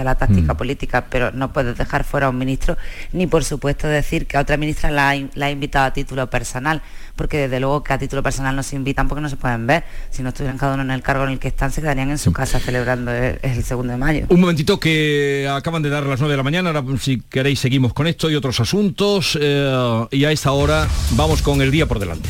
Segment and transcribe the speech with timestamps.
[0.00, 0.56] a la táctica mm.
[0.56, 2.76] política, pero no puedes dejar fuera a un ministro,
[3.12, 6.82] ni por supuesto decir que a otra ministra la, ha invitado a título personal,
[7.14, 9.84] porque desde luego que a título personal no se invitan porque no se pueden ver.
[10.10, 12.18] Si no estuvieran cada uno en el cargo en el que están, se quedarían en
[12.18, 14.26] su casa celebrando el, segundo de mayo.
[14.28, 17.92] Un momentito que acaban de dar las 9 de la mañana, ahora si queréis seguimos
[17.92, 21.98] con esto y otros asuntos, eh, y a esta hora vamos con el día por
[21.98, 22.28] delante.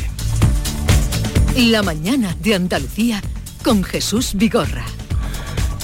[1.57, 3.21] La mañana de Andalucía
[3.63, 4.85] con Jesús Vigorra.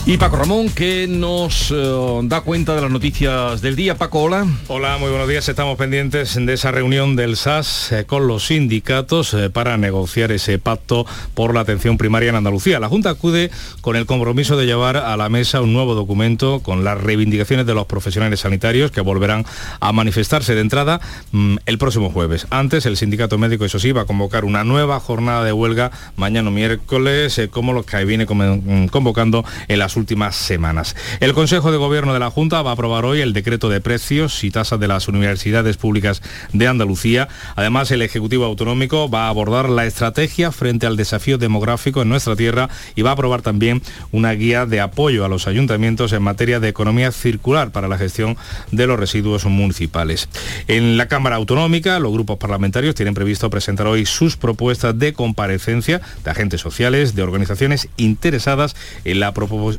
[0.05, 3.97] Y Paco Ramón, que nos eh, da cuenta de las noticias del día.
[3.97, 4.45] Paco, hola.
[4.67, 5.47] Hola, muy buenos días.
[5.47, 10.59] Estamos pendientes de esa reunión del SAS eh, con los sindicatos eh, para negociar ese
[10.59, 12.81] pacto por la atención primaria en Andalucía.
[12.81, 16.83] La Junta acude con el compromiso de llevar a la mesa un nuevo documento con
[16.83, 19.45] las reivindicaciones de los profesionales sanitarios que volverán
[19.79, 20.99] a manifestarse de entrada
[21.31, 22.45] mm, el próximo jueves.
[22.49, 26.51] Antes, el sindicato médico, eso sí, va a convocar una nueva jornada de huelga mañana
[26.51, 30.95] miércoles, como lo que viene convocando en últimas semanas.
[31.19, 34.43] El Consejo de Gobierno de la Junta va a aprobar hoy el decreto de precios
[34.43, 37.27] y tasas de las universidades públicas de Andalucía.
[37.55, 42.35] Además, el Ejecutivo Autonómico va a abordar la estrategia frente al desafío demográfico en nuestra
[42.35, 46.59] tierra y va a aprobar también una guía de apoyo a los ayuntamientos en materia
[46.59, 48.37] de economía circular para la gestión
[48.71, 50.29] de los residuos municipales.
[50.67, 56.01] En la Cámara Autonómica, los grupos parlamentarios tienen previsto presentar hoy sus propuestas de comparecencia
[56.23, 59.33] de agentes sociales, de organizaciones interesadas en la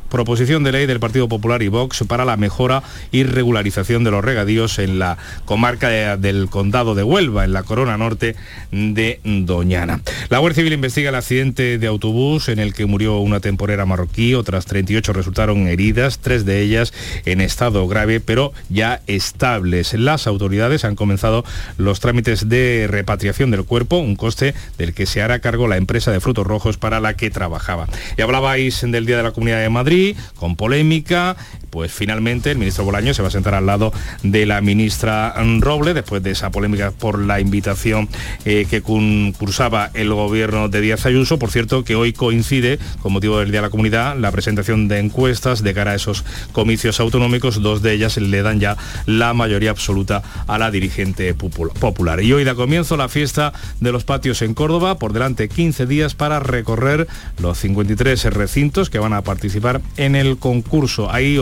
[0.09, 4.23] proposición de ley del Partido Popular y Vox para la mejora y regularización de los
[4.23, 8.35] regadíos en la comarca del condado de Huelva, en la corona norte
[8.71, 10.01] de Doñana.
[10.29, 14.35] La Guardia Civil investiga el accidente de autobús en el que murió una temporera marroquí,
[14.35, 16.93] otras 38 resultaron heridas, tres de ellas
[17.25, 19.93] en estado grave, pero ya estables.
[19.93, 21.43] Las autoridades han comenzado
[21.77, 26.11] los trámites de repatriación del cuerpo, un coste del que se hará cargo la empresa
[26.11, 27.87] de frutos rojos para la que trabajaba.
[28.17, 29.94] Y hablabais del Día de la Comunidad de Madrid,
[30.35, 31.35] con polémica,
[31.75, 33.91] pues finalmente el ministro Bolaño se va a sentar al lado
[34.23, 38.07] de la ministra Roble, después de esa polémica por la invitación
[38.45, 41.37] eh, que cursaba el gobierno de Díaz Ayuso.
[41.37, 44.99] Por cierto, que hoy coincide, con motivo del Día de la Comunidad, la presentación de
[44.99, 46.23] encuestas de cara a esos
[46.53, 47.61] comicios autonómicos.
[47.61, 52.23] Dos de ellas le dan ya la mayoría absoluta a la dirigente popular.
[52.23, 53.51] Y hoy da comienzo la fiesta
[53.81, 57.05] de los patios en Córdoba, por delante 15 días para recorrer
[57.39, 61.11] los 53 recintos que van a participar en el concurso.
[61.11, 61.37] Hay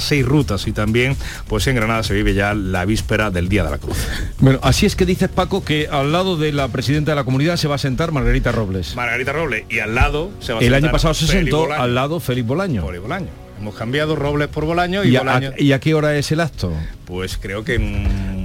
[0.00, 1.16] seis rutas y también
[1.48, 3.96] pues en Granada se vive ya la víspera del Día de la Cruz.
[4.38, 7.56] Bueno, así es que dices Paco que al lado de la presidenta de la comunidad
[7.56, 8.96] se va a sentar Margarita Robles.
[8.96, 12.20] Margarita Robles y al lado se va a El año pasado se sentó al lado
[12.20, 12.84] Félix Bolaño.
[12.84, 13.28] Félix Bolaño.
[13.58, 15.52] Hemos cambiado Robles por Bolaño y, Bolaño.
[15.56, 16.72] ¿Y a qué hora es el acto?
[17.06, 17.76] Pues creo que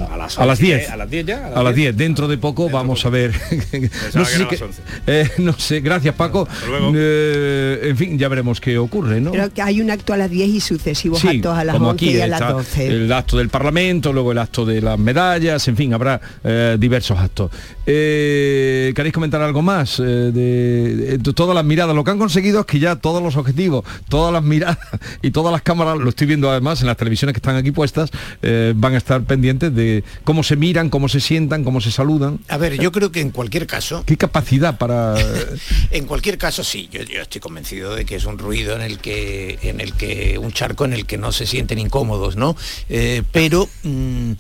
[0.08, 0.92] a las, a las 10.
[0.92, 1.48] A las 10 ya.
[1.48, 1.98] A las 10.
[1.98, 3.32] Dentro de poco vamos a ver.
[4.14, 4.48] no, sé
[5.08, 6.48] eh, no, sé gracias Paco.
[6.94, 9.32] Eh, en fin, ya veremos qué ocurre, ¿no?
[9.32, 12.22] Pero que hay un acto a las 10 y sucesivos actos a las 11 y
[12.22, 12.88] a las 12.
[12.88, 17.18] El acto del Parlamento, luego el acto de las medallas, en fin, habrá eh, diversos
[17.18, 17.50] actos.
[17.84, 19.98] ¿Queréis comentar algo más?
[19.98, 23.84] De, de, todas las miradas, lo que han conseguido es que ya todos los objetivos,
[24.08, 24.78] todas las miradas
[25.24, 28.12] y todas las cámaras, lo estoy viendo además en las televisiones que están aquí puestas,
[28.52, 32.40] eh, van a estar pendientes de cómo se miran, cómo se sientan, cómo se saludan.
[32.48, 34.04] A ver, yo creo que en cualquier caso...
[34.06, 35.16] ¿Qué capacidad para...?
[35.92, 39.60] en cualquier caso sí, yo, estoy convencido de que es un ruido en el que,
[39.64, 42.56] en el que, un charco en el que no se sienten incómodos, ¿no?
[42.90, 43.70] Eh, pero...
[43.84, 44.34] Mm,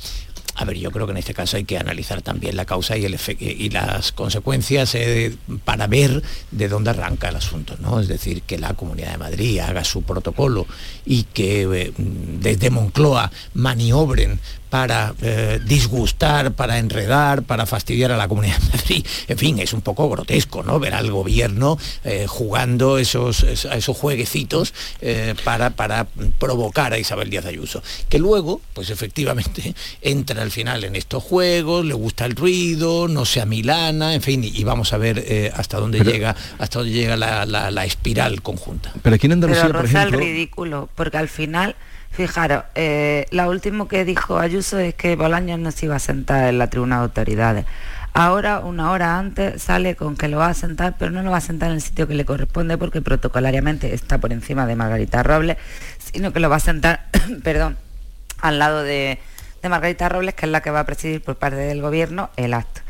[0.56, 3.06] a ver, yo creo que en este caso hay que analizar también la causa y,
[3.06, 8.00] el y las consecuencias eh, para ver de dónde arranca el asunto, ¿no?
[8.00, 10.68] Es decir, que la Comunidad de Madrid haga su protocolo
[11.06, 14.40] y que eh, desde Moncloa maniobren
[14.72, 19.06] para eh, disgustar, para enredar, para fastidiar a la Comunidad de Madrid.
[19.28, 20.80] En fin, es un poco grotesco, ¿no?
[20.80, 26.08] Ver al gobierno eh, jugando esos, esos jueguecitos eh, para, para
[26.40, 27.84] provocar a Isabel Díaz Ayuso.
[28.08, 33.26] Que luego, pues efectivamente, entra al final en estos juegos, le gusta el ruido, no
[33.26, 37.86] se amilana, en fin, y, vamos a ver hasta dónde llega, hasta dónde llega la,
[37.86, 38.94] espiral conjunta.
[39.02, 40.18] Pero aquí en Andalucía, por ejemplo...
[40.18, 41.76] el ridículo, porque al final
[42.12, 46.50] Fijaros, eh, lo último que dijo Ayuso es que Bolaños no se iba a sentar
[46.50, 47.66] en la tribuna de autoridades.
[48.14, 51.38] Ahora, una hora antes, sale con que lo va a sentar, pero no lo va
[51.38, 55.24] a sentar en el sitio que le corresponde porque protocolariamente está por encima de Margarita
[55.24, 55.56] Robles,
[56.00, 57.06] sino que lo va a sentar,
[57.44, 57.78] perdón,
[58.42, 59.20] al lado de,
[59.62, 62.54] de Margarita Robles, que es la que va a presidir por parte del gobierno el
[62.54, 62.82] acto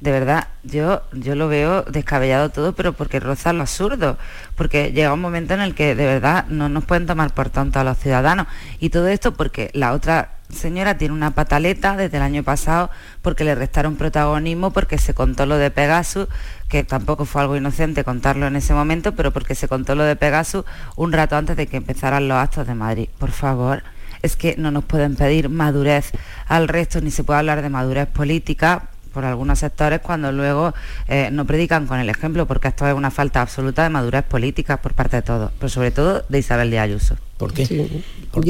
[0.00, 4.18] de verdad, yo, yo lo veo descabellado todo, pero porque roza lo absurdo,
[4.54, 7.80] porque llega un momento en el que de verdad no nos pueden tomar por tonto
[7.80, 8.46] a los ciudadanos.
[8.78, 12.90] Y todo esto porque la otra señora tiene una pataleta desde el año pasado
[13.22, 16.28] porque le restaron protagonismo, porque se contó lo de Pegasus,
[16.68, 20.14] que tampoco fue algo inocente contarlo en ese momento, pero porque se contó lo de
[20.14, 20.66] Pegasus
[20.96, 23.08] un rato antes de que empezaran los actos de Madrid.
[23.18, 23.82] Por favor,
[24.20, 26.12] es que no nos pueden pedir madurez
[26.48, 30.74] al resto, ni se puede hablar de madurez política por algunos sectores cuando luego
[31.08, 34.76] eh, no predican con el ejemplo, porque esto es una falta absoluta de madurez política
[34.76, 37.16] por parte de todos, pero sobre todo de Isabel de Ayuso.
[37.36, 37.66] ¿Por qué?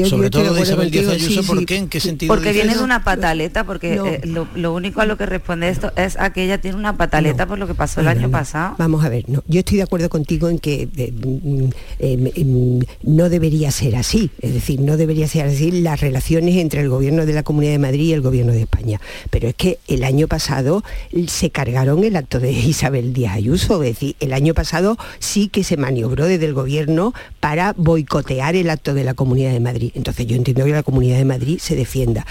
[0.05, 1.75] sobre todo de Isabel Díaz Ayuso, ¿por qué?
[1.75, 2.33] ¿En qué sentido?
[2.33, 4.21] Porque viene de una pataleta, porque eh,
[4.55, 7.59] lo, único a lo que responde esto es a que ella tiene una pataleta por
[7.59, 8.75] lo que pasó el año pasado.
[8.77, 11.69] Vamos a ver, no, yo estoy de acuerdo contigo en que eh, mm,
[11.99, 16.81] em, em, no debería ser así, es decir, no debería ser así las relaciones entre
[16.81, 19.01] el gobierno de la Comunidad de Madrid y el gobierno de España.
[19.29, 20.83] Pero es que el año pasado
[21.27, 25.65] se cargaron el acto de Isabel Díaz Ayuso, es decir, el año pasado sí que
[25.65, 29.91] se maniobró desde el gobierno para boicotear el acto de la Comunidad de Madrid.
[29.95, 32.25] Entonces yo entiendo que la Comunidad de Madrid se defienda.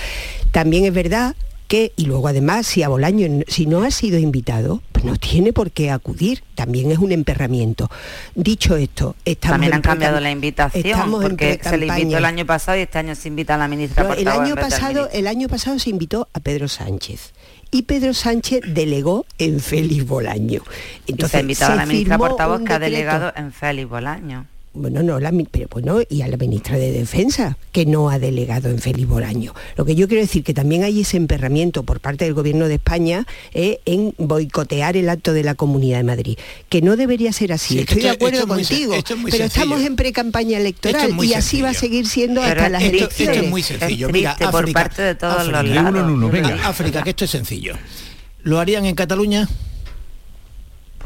[0.53, 4.83] También es verdad que, y luego además, si a Bolaño, si no ha sido invitado,
[4.93, 7.91] pues no tiene por qué acudir, también es un emperramiento.
[8.35, 12.79] Dicho esto, estamos También han cambiado la invitación, porque se le invitó el año pasado
[12.79, 14.15] y este año se invita a la ministra.
[14.15, 17.33] el, año pasado, el año pasado se invitó a Pedro Sánchez
[17.71, 20.63] y Pedro Sánchez delegó en Félix Bolaño.
[21.07, 24.47] Entonces, se ha invitado a la ministra portavoz que ha delegado en Félix Bolaño
[24.77, 28.69] bueno, no, la, pero bueno, y a la ministra de Defensa, que no ha delegado
[28.69, 29.55] en Félix Bolaño.
[29.77, 32.75] Lo que yo quiero decir que también hay ese emperramiento por parte del Gobierno de
[32.75, 36.39] España eh, en boicotear el acto de la Comunidad de Madrid,
[36.69, 37.79] que no debería ser así.
[37.79, 38.95] Estoy de acuerdo contigo,
[39.31, 43.37] pero estamos en pre-campaña electoral y así va a seguir siendo hasta las elecciones.
[43.37, 44.09] Esto es muy sencillo.
[44.11, 46.61] Mira, por parte de todos los lados.
[46.65, 47.75] África, que esto es sencillo.
[48.43, 49.49] ¿Lo harían en Cataluña?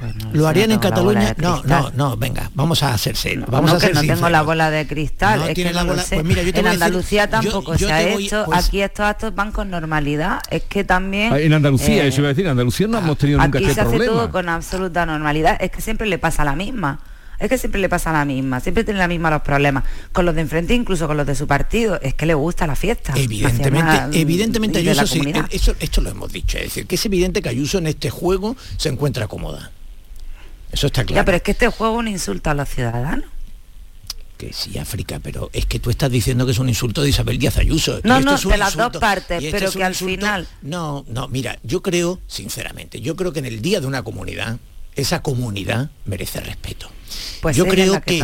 [0.01, 1.35] Pues ¿Lo harían en Cataluña?
[1.37, 3.39] No, no, no, venga, vamos a hacerse.
[3.47, 5.49] Vamos no, a que no tengo la bola de cristal.
[5.49, 6.03] es que la bola...
[6.09, 8.45] Pues mira, yo en Andalucía tampoco se ha hecho.
[8.47, 10.41] Pues aquí estos actos van con normalidad.
[10.51, 11.35] Es que también.
[11.35, 13.89] En Andalucía, eso iba a decir, en Andalucía no hemos tenido nunca aquí este se
[13.89, 15.59] hace todo con absoluta normalidad.
[15.61, 17.01] Es que siempre le pasa la misma.
[17.39, 19.85] Es que siempre le pasa la misma, siempre tiene la misma los problemas.
[20.13, 22.77] Con los de enfrente, incluso con los de su partido, es que le gusta la
[22.77, 23.15] fiesta.
[23.17, 27.49] Evidentemente, evidentemente Ayuso, sí, eso, esto lo hemos dicho, es decir, que es evidente que
[27.49, 29.71] Ayuso en este juego se encuentra cómoda.
[30.73, 31.21] Eso está claro.
[31.21, 33.27] Ya, pero es que este juego no insulta a los ciudadanos.
[34.37, 37.39] Que sí, África, pero es que tú estás diciendo que es un insulto de Isabel
[37.39, 38.01] Díaz Ayuso.
[38.05, 40.49] No, no, de las dos partes, pero que al final...
[40.63, 44.59] No, no, mira, yo creo, sinceramente, yo creo que en el día de una comunidad,
[44.97, 46.91] esa comunidad merece respeto.
[47.41, 48.21] Pues Yo creo que,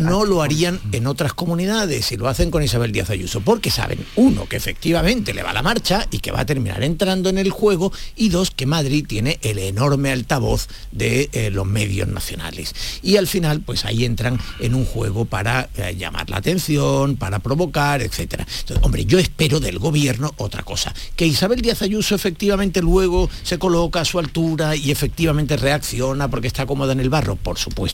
[0.00, 4.04] no, lo harían en otras comunidades y lo hacen con Isabel Díaz Ayuso, porque saben,
[4.16, 7.50] uno, que efectivamente le va la marcha y que va a terminar entrando en el
[7.50, 12.74] juego, y dos, que Madrid tiene el enorme altavoz de eh, los medios nacionales.
[13.02, 17.38] Y al final, pues ahí entran en un juego para eh, llamar la atención, para
[17.38, 18.20] provocar, etc.
[18.20, 23.58] Entonces, hombre, yo espero del gobierno otra cosa, que Isabel Díaz Ayuso efectivamente luego se
[23.58, 27.87] coloca a su altura y efectivamente reacciona porque está cómoda en el barro, por supuesto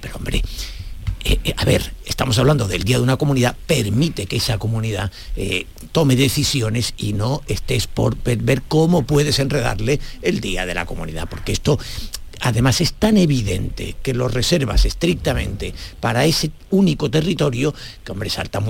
[0.00, 0.42] pero hombre,
[1.28, 5.10] eh, eh, a ver, estamos hablando del día de una comunidad, permite que esa comunidad
[5.34, 10.86] eh, tome decisiones y no estés por ver cómo puedes enredarle el día de la
[10.86, 11.80] comunidad, porque esto
[12.40, 17.74] además es tan evidente que lo reservas estrictamente para ese único territorio
[18.04, 18.62] que, hombre, salta,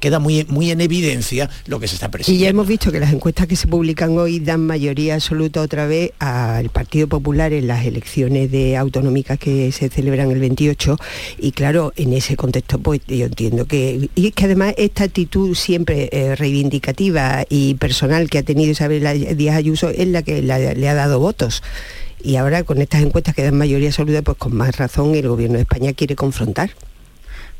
[0.00, 2.38] queda muy, muy en evidencia lo que se está presentando.
[2.38, 5.86] Y ya hemos visto que las encuestas que se publican hoy dan mayoría absoluta otra
[5.86, 10.96] vez al Partido Popular en las elecciones de autonómicas que se celebran el 28
[11.38, 14.08] y claro, en ese contexto pues yo entiendo que...
[14.14, 19.36] Y es que además esta actitud siempre eh, reivindicativa y personal que ha tenido Isabel
[19.36, 21.62] Díaz Ayuso es la que le ha dado votos
[22.22, 25.56] y ahora con estas encuestas que dan mayoría absoluta, pues con más razón el gobierno
[25.56, 26.70] de España quiere confrontar.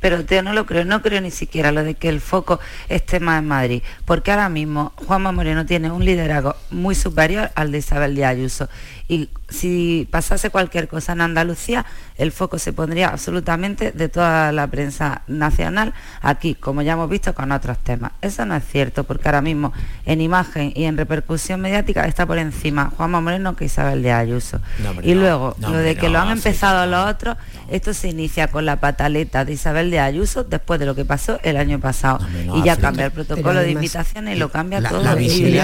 [0.00, 3.20] Pero yo no lo creo, no creo ni siquiera lo de que el foco esté
[3.20, 7.78] más en Madrid, porque ahora mismo Juanma Moreno tiene un liderazgo muy superior al de
[7.78, 8.68] Isabel Díaz Ayuso.
[9.06, 11.84] Y si pasase cualquier cosa en Andalucía,
[12.16, 17.34] el foco se pondría absolutamente de toda la prensa nacional aquí, como ya hemos visto
[17.34, 18.12] con otros temas.
[18.20, 19.72] Eso no es cierto, porque ahora mismo
[20.06, 24.60] en imagen y en repercusión mediática está por encima Juanma Moreno que Isabel de Ayuso.
[25.02, 27.36] y luego, lo de que lo han empezado los otros,
[27.70, 31.38] esto se inicia con la pataleta de Isabel de Ayuso después de lo que pasó
[31.42, 32.20] el año pasado.
[32.54, 35.18] y ya cambia el protocolo de invitaciones y lo cambia todo.
[35.20, 35.58] y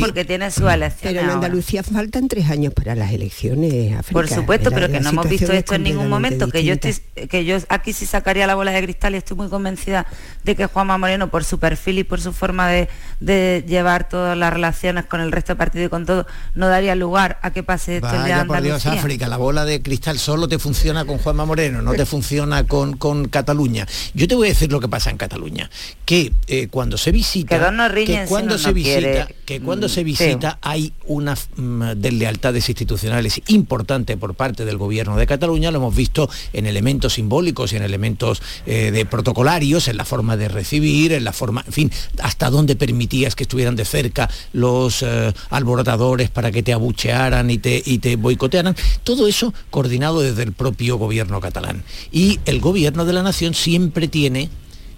[0.00, 1.14] porque tiene su elección.
[1.14, 4.04] Pero en Andalucía faltan tres años para las elecciones elecciones.
[4.12, 6.94] Por supuesto, pero que no hemos visto esto en ningún momento, que yo, estoy,
[7.28, 10.06] que yo aquí sí sacaría la bola de cristal y estoy muy convencida
[10.44, 12.88] de que Juanma Moreno, por su perfil y por su forma de,
[13.20, 16.94] de llevar todas las relaciones con el resto del partido y con todo, no daría
[16.94, 20.58] lugar a que pase esto Vaya por Dios, África, la bola de cristal solo te
[20.58, 23.86] funciona con Juanma Moreno, no te funciona con, con Cataluña.
[24.14, 25.70] Yo te voy a decir lo que pasa en Cataluña,
[26.04, 27.58] que eh, cuando se visita,
[27.94, 34.34] que, cuando se visita, que cuando se visita hay una mm, deslealtades institucionales importante por
[34.34, 38.90] parte del gobierno de Cataluña, lo hemos visto en elementos simbólicos y en elementos eh,
[38.90, 43.34] de protocolarios, en la forma de recibir, en la forma, en fin, hasta dónde permitías
[43.34, 48.16] que estuvieran de cerca los eh, alborotadores para que te abuchearan y te, y te
[48.16, 51.84] boicotearan, todo eso coordinado desde el propio gobierno catalán.
[52.12, 54.50] Y el gobierno de la nación siempre tiene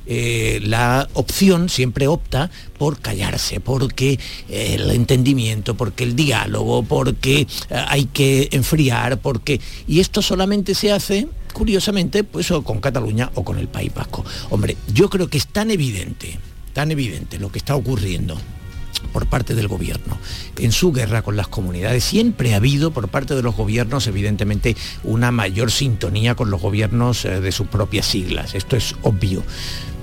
[0.07, 4.19] eh, la opción siempre opta por callarse, porque
[4.49, 7.47] el entendimiento, porque el diálogo, porque eh,
[7.89, 9.61] hay que enfriar, porque...
[9.87, 14.25] Y esto solamente se hace curiosamente, pues o con Cataluña o con el País Vasco.
[14.51, 16.39] Hombre, yo creo que es tan evidente,
[16.73, 18.39] tan evidente lo que está ocurriendo
[19.13, 20.19] por parte del gobierno.
[20.59, 24.77] En su guerra con las comunidades siempre ha habido por parte de los gobiernos, evidentemente,
[25.05, 28.55] una mayor sintonía con los gobiernos eh, de sus propias siglas.
[28.55, 29.43] Esto es obvio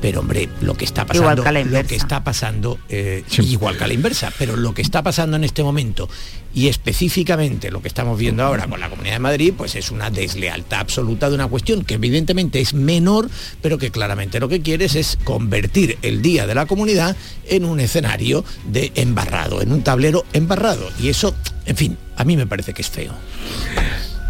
[0.02, 3.94] pero hombre, lo que está pasando, lo que está pasando, eh, igual que a la
[3.94, 6.10] inversa, pero lo que está pasando en este momento
[6.54, 10.10] y específicamente lo que estamos viendo ahora con la Comunidad de Madrid, pues es una
[10.10, 13.30] deslealtad absoluta de una cuestión que evidentemente es menor,
[13.62, 17.16] pero que claramente lo que quieres es convertir el Día de la Comunidad
[17.48, 20.90] en un escenario de embarrado, en un tablero embarrado.
[21.02, 23.14] Y eso, en fin, a mí me parece que es feo.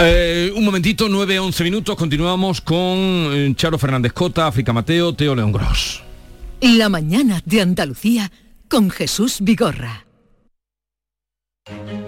[0.02, 5.52] Eh, un momentito, 9-11 minutos, continuamos con eh, Charo Fernández Cota, África Mateo, Teo León
[5.52, 6.02] Gross.
[6.62, 8.32] La mañana de Andalucía
[8.70, 10.06] con Jesús Vigorra.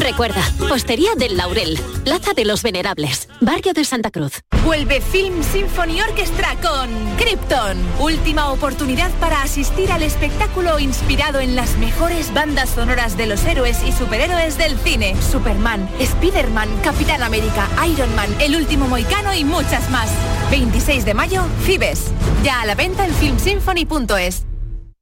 [0.00, 4.40] Recuerda, Postería del Laurel, Plaza de los Venerables, Barrio de Santa Cruz.
[4.64, 7.76] Vuelve Film Symphony Orchestra con Krypton.
[8.00, 13.82] Última oportunidad para asistir al espectáculo inspirado en las mejores bandas sonoras de los héroes
[13.86, 15.14] y superhéroes del cine.
[15.30, 20.10] Superman, Spider-Man, Capitán América, Iron Man, El Último Moicano y muchas más.
[20.50, 22.06] 26 de mayo, Fibes.
[22.42, 24.46] Ya a la venta en filmsymphony.es.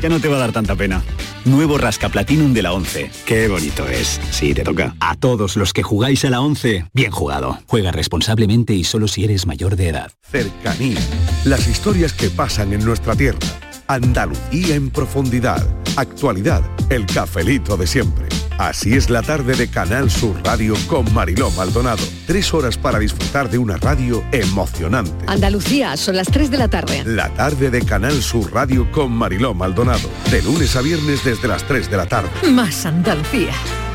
[0.00, 1.02] ya no te va a dar tanta pena.
[1.44, 3.10] Nuevo Rasca Platinum de la 11.
[3.26, 4.20] Qué bonito es.
[4.30, 4.94] Sí, te toca.
[5.00, 7.58] A todos los que jugáis a la 11, bien jugado.
[7.66, 10.12] Juega responsablemente y solo si eres mayor de edad.
[10.30, 10.98] Cercanía.
[11.44, 13.38] Las historias que pasan en nuestra tierra.
[13.86, 15.66] Andalucía en profundidad.
[15.96, 16.62] Actualidad.
[16.88, 18.33] El cafelito de siempre.
[18.58, 22.04] Así es la tarde de Canal Sur Radio con Mariló Maldonado.
[22.26, 25.24] Tres horas para disfrutar de una radio emocionante.
[25.26, 27.02] Andalucía, son las 3 de la tarde.
[27.04, 30.08] La tarde de Canal Sur Radio con Mariló Maldonado.
[30.30, 32.30] De lunes a viernes desde las 3 de la tarde.
[32.52, 33.52] Más Andalucía.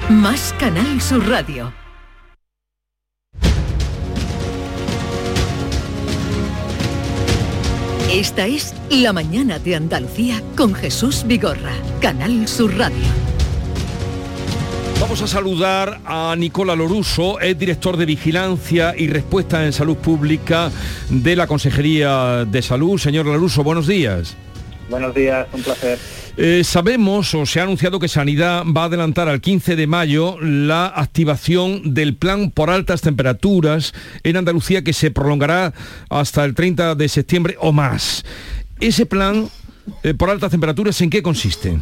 [0.09, 1.71] Más Canal Sur Radio.
[8.11, 11.73] Esta es La Mañana de Andalucía con Jesús Vigorra.
[12.01, 13.28] Canal Sur Radio.
[14.99, 20.69] Vamos a saludar a Nicola Loruso, es director de Vigilancia y Respuesta en Salud Pública
[21.09, 22.99] de la Consejería de Salud.
[22.99, 24.35] Señor Loruso, buenos días.
[24.89, 25.97] Buenos días, un placer.
[26.35, 30.37] Eh, sabemos o se ha anunciado que Sanidad va a adelantar al 15 de mayo
[30.41, 35.73] la activación del plan por altas temperaturas en Andalucía que se prolongará
[36.09, 38.25] hasta el 30 de septiembre o más.
[38.79, 39.49] Ese plan
[40.03, 41.77] eh, por altas temperaturas, ¿en qué consiste?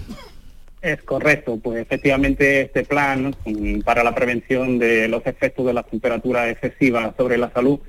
[0.88, 3.36] Es correcto, pues efectivamente este plan
[3.84, 7.82] para la prevención de los efectos de las temperaturas excesivas sobre la salud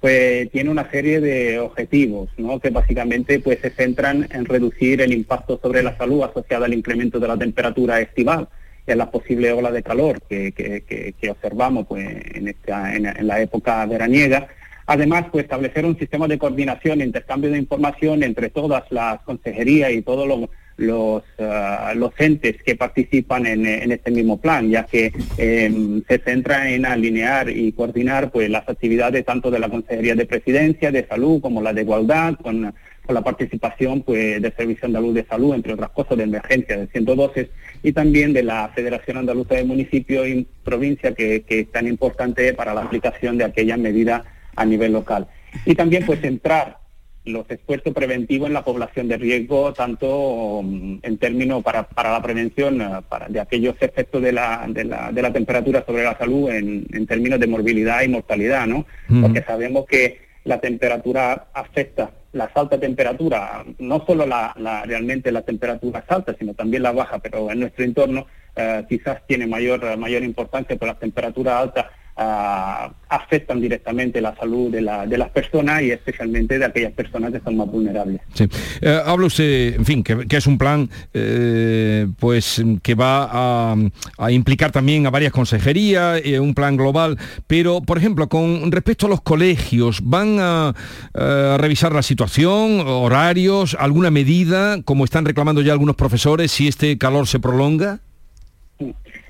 [0.00, 2.60] pues tiene una serie de objetivos, ¿no?
[2.60, 7.18] que básicamente pues se centran en reducir el impacto sobre la salud asociado al incremento
[7.18, 8.48] de la temperatura estival
[8.86, 13.86] y a la posible ola de calor que, observamos pues, en, esta, en, la época
[13.86, 14.48] veraniega.
[14.84, 19.92] Además, pues establecer un sistema de coordinación e intercambio de información entre todas las consejerías
[19.92, 25.12] y todos los los, ah, los entes que participan en, este mismo plan, ya que
[25.36, 30.26] em, se centra en alinear y coordinar pues, las actividades tanto de la Consejería de
[30.26, 32.74] Presidencia, de Salud, como la de Igualdad, con,
[33.08, 37.50] la participación pues, del Servicio Andaluz de Salud, entre otras cosas, de emergencia de 112,
[37.82, 42.54] y también de la Federación Andaluza de Municipios y Provincia, que, que es tan importante
[42.54, 44.22] para la aplicación de aquellas medidas
[44.56, 45.26] a nivel local.
[45.66, 46.81] Y también pues centrar
[47.24, 52.80] los esfuerzos preventivos en la población de riesgo, tanto mm, en términos para, la prevención
[52.80, 57.46] eh, de aquellos efectos de la, de, la, temperatura sobre la salud en, términos de
[57.46, 58.86] morbilidad y mortalidad, ¿no?
[59.20, 66.04] Porque sabemos que la temperatura afecta, las altas temperaturas, no solo la, realmente las temperaturas
[66.08, 68.26] altas, sino también la baja, pero en nuestro entorno
[68.56, 74.82] eh, quizás tiene mayor, mayor importancia, por las temperaturas altas afectan directamente la salud de,
[74.82, 78.20] las personas y especialmente de aquellas personas que son más vulnerables.
[78.34, 78.48] Sí.
[78.80, 83.72] Eh, habla usted, en fin, que, es un plan eh, pues que va
[84.18, 89.06] a, implicar también a varias consejerías, eh, un plan global, pero por ejemplo, con respecto
[89.06, 90.74] a los colegios, ¿van a,
[91.14, 96.96] a revisar la situación, horarios, alguna medida, como están reclamando ya algunos profesores, si este
[96.98, 98.00] calor se prolonga?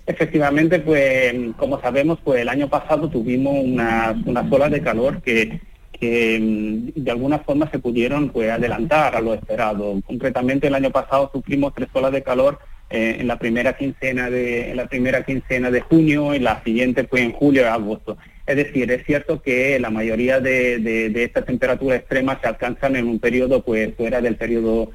[0.07, 5.61] Efectivamente, pues como sabemos, pues el año pasado tuvimos unas, unas olas de calor que,
[5.93, 10.01] que de alguna forma se pudieron pues adelantar a lo esperado.
[10.05, 12.59] Concretamente el año pasado sufrimos tres olas de calor
[12.91, 17.05] eh, en la primera quincena de en la primera quincena de junio y la siguiente
[17.05, 18.19] fue en julio y agosto.
[18.47, 23.07] Es decir, es cierto que la mayoría de, de, estas temperaturas extremas se alcanzan en
[23.07, 24.91] un periodo pues fuera del periodo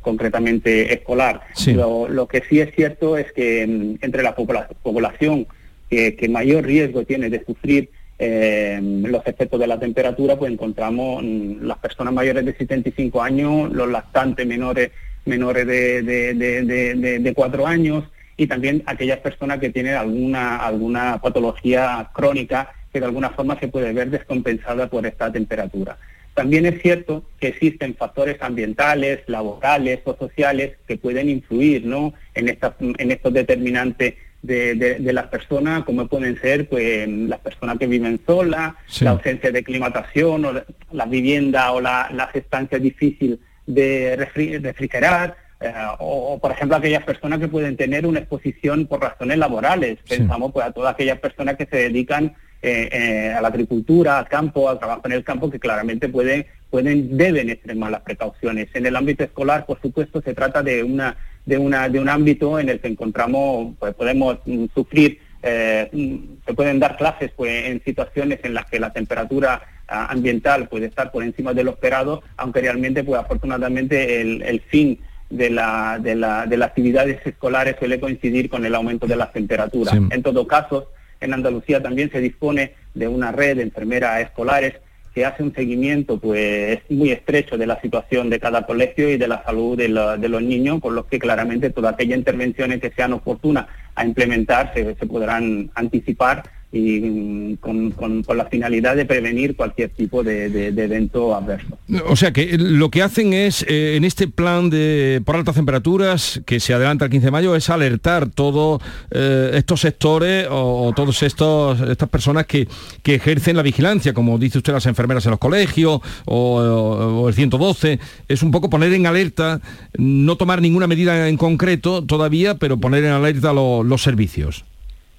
[0.00, 1.42] concretamente escolar.
[1.66, 5.46] Lo, que sí es cierto es que mm, entre la población
[5.90, 11.62] que, mayor riesgo tiene de sufrir eh, los efectos de la temperatura, pues encontramos mm,
[11.62, 14.90] las personas mayores de 75 años, los lactantes menores
[15.26, 18.04] menores de, de, cuatro años
[18.36, 23.68] y también aquellas personas que tienen alguna, alguna patología crónica que de alguna forma se
[23.68, 25.98] puede ver descompensada por esta temperatura.
[26.34, 32.14] También es cierto que existen factores ambientales, laborales o sociales que pueden influir ¿no?
[32.34, 38.20] en, en estos determinantes de, las personas, como pueden ser pues, las personas que viven
[38.26, 40.52] solas, la ausencia de climatación, o
[40.92, 47.38] la, vivienda o la, las estancias difíciles de refrigerar, eh, o, por ejemplo aquellas personas
[47.38, 49.98] que pueden tener una exposición por razones laborales.
[50.08, 54.28] Pensamos pues a todas aquellas personas que se dedican eh, eh, a la agricultura, al
[54.28, 58.68] campo, al trabajo en el campo, que claramente pueden, pueden, deben extremar las precauciones.
[58.74, 62.58] En el ámbito escolar, por supuesto, se trata de una, de una, de un ámbito
[62.58, 67.82] en el que encontramos, pues podemos mm, sufrir mm, se pueden dar clases pues, en
[67.82, 72.60] situaciones en las que la temperatura ambiental puede estar por encima de lo esperado, aunque
[72.60, 78.50] realmente, pues afortunadamente, el, fin de, la, de, la, de, las actividades escolares suele coincidir
[78.50, 79.96] con el aumento de las temperaturas.
[80.10, 84.74] En todo caso, en Andalucía también se dispone de una red de enfermeras escolares
[85.14, 89.26] que hace un seguimiento pues muy estrecho de la situación de cada colegio y de
[89.26, 93.66] la salud de, los niños, por lo que claramente todas aquellas intervenciones que sean oportunas
[93.96, 100.68] a implementar se podrán anticipar y mm, con, la finalidad de prevenir cualquier tipo de,
[100.68, 101.78] evento adverso.
[102.06, 106.40] O sea que lo que hacen es, eh, en este plan de por altas temperaturas,
[106.46, 108.80] que se adelanta el 15 de mayo, es alertar todos
[109.10, 112.68] eh, estos sectores o, todas estas personas que,
[113.10, 118.42] ejercen la vigilancia, como dice usted, las enfermeras en los colegios o, el 112, es
[118.44, 119.60] un poco poner en alerta,
[119.98, 124.64] no tomar ninguna medida en concreto todavía, pero poner en alerta los servicios.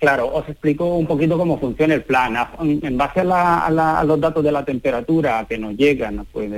[0.02, 2.36] Claro, os explico un poquito cómo funciona el plan.
[2.60, 6.52] En base a, los datos de la temperatura que nos llegan pues,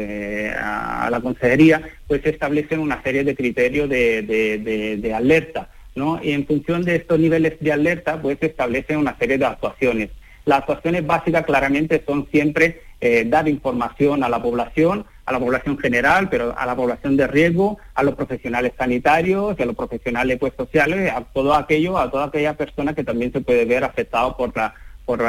[0.57, 6.23] a, la consejería, pues se establecen una serie de criterios de, alerta ¿no?
[6.23, 10.09] Y en función de estos niveles de alerta, pues se establecen una serie de actuaciones.
[10.45, 15.77] Las actuaciones básicas claramente son siempre eh, dar información a la población, a la población
[15.77, 20.53] general, pero a la población de riesgo, a los profesionales sanitarios, a los profesionales pues,
[20.57, 24.55] sociales, a todo aquello, a toda aquella persona que también se puede ver afectado por
[24.55, 24.73] la
[25.05, 25.19] por,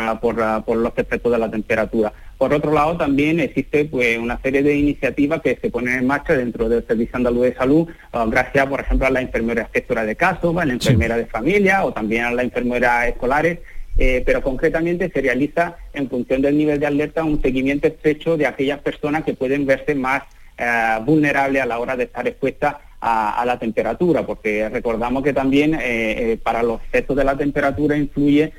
[0.65, 2.13] por, los efectos de la temperatura.
[2.39, 6.35] Por otro lado, también existe pues, una serie de iniciativas que se ponen en marcha
[6.35, 10.17] dentro del Servicio Andaluz de Salud, ah, gracias, por ejemplo, a la enfermera gestora de
[10.17, 13.61] casos, a la enfermera de familia o también a las enfermeras escolares,
[13.97, 18.47] eh, pero concretamente se realiza en función del nivel de alerta un seguimiento estrecho de
[18.47, 20.23] aquellas personas que pueden verse más
[20.59, 22.77] eh, vulnerables a la hora de estar expuestas
[23.07, 28.55] a, la temperatura, porque recordamos que también eh, para los efectos de la temperatura influye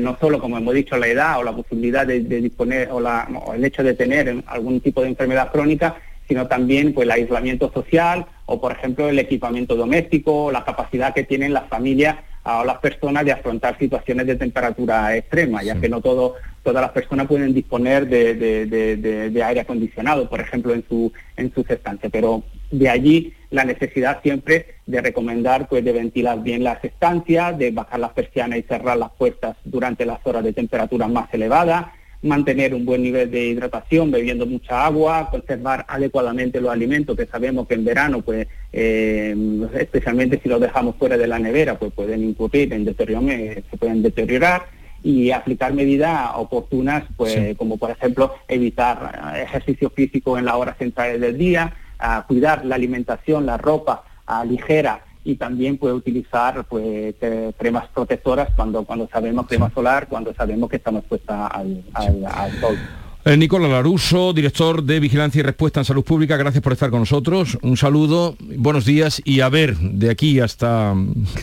[0.00, 3.64] no solo, como hemos dicho, la edad o la posibilidad de, disponer o, o, el
[3.64, 5.96] hecho de tener algún tipo de enfermedad crónica,
[6.28, 11.24] sino también pues, el aislamiento social o, por ejemplo, el equipamiento doméstico, la capacidad que
[11.24, 12.16] tienen las familias
[12.46, 16.92] o las personas de afrontar situaciones de temperatura extrema, ya que no todo, todas las
[16.92, 22.10] personas pueden disponer de, aire acondicionado, por ejemplo, en, su, en sus estancias.
[22.12, 27.72] Pero de allí la necesidad siempre de recomendar pues, de ventilar bien las estancias, de
[27.72, 31.86] bajar las persianas y cerrar las puertas durante las horas de temperatura más elevadas,
[32.22, 37.66] mantener un buen nivel de hidratación, bebiendo mucha agua, conservar adecuadamente los alimentos, que sabemos
[37.68, 39.34] que en verano, pues, eh,
[39.78, 44.02] especialmente si los dejamos fuera de la nevera, pues pueden incurrir en deterioro, se pueden
[44.02, 44.64] deteriorar
[45.02, 51.20] y aplicar medidas oportunas, pues como por ejemplo evitar ejercicio físico en las horas centrales
[51.20, 51.74] del día,
[52.26, 54.04] cuidar la alimentación, la ropa
[54.48, 57.14] ligera y también puede utilizar pues
[57.58, 61.82] cremas protectoras cuando cuando sabemos crema solar cuando sabemos que estamos expuesta al,
[62.60, 62.78] sol
[63.24, 67.00] eh, Nicolás Laruso, director de Vigilancia y Respuesta en Salud Pública, gracias por estar con
[67.00, 67.58] nosotros.
[67.60, 70.94] Un saludo, buenos días y a ver de aquí hasta,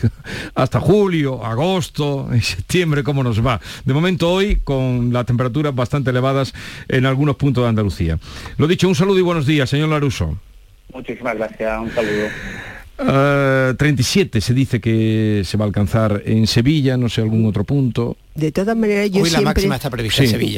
[0.54, 3.60] hasta julio, agosto, septiembre cómo nos va.
[3.84, 6.54] De momento hoy con las temperaturas bastante elevadas
[6.88, 8.18] en algunos puntos de Andalucía.
[8.56, 10.38] Lo dicho, un saludo y buenos días, señor Laruso.
[10.90, 12.28] Muchísimas gracias, un saludo.
[12.96, 17.64] 37 eh, se dice que se va a alcanzar en Sevilla, no sé, algún otro
[17.64, 19.68] punto de todas maneras yo siempre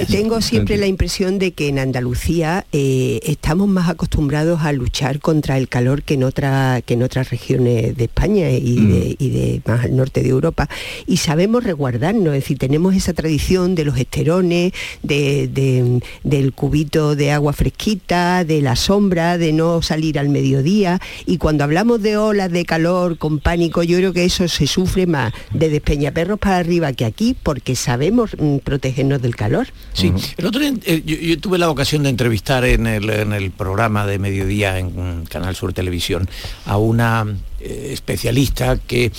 [0.09, 5.59] tengo siempre la impresión de que en Andalucía eh, estamos más acostumbrados a luchar contra
[5.59, 9.71] el calor que en otra que en otras regiones de España y, de, mm.
[9.71, 10.71] más al norte de Europa.
[11.07, 17.31] Y sabemos resguardarnos es decir tenemos esa tradición de los esterones de, del cubito de
[17.31, 20.99] agua fresquita de la sombra de no salir al mediodía.
[21.27, 25.07] Y cuando hablamos de olas de calor con pánico yo creo que eso se sufre
[25.07, 29.67] más de despeñaperros para arriba que aquí porque que sabemos mm, protegernos del calor.
[29.93, 34.21] Sí, el otro día eh, yo, tuve la ocasión de entrevistar en el, programa de
[34.21, 36.29] mediodía en Canal Sur Televisión
[36.65, 37.27] a una
[37.59, 39.11] eh, especialista que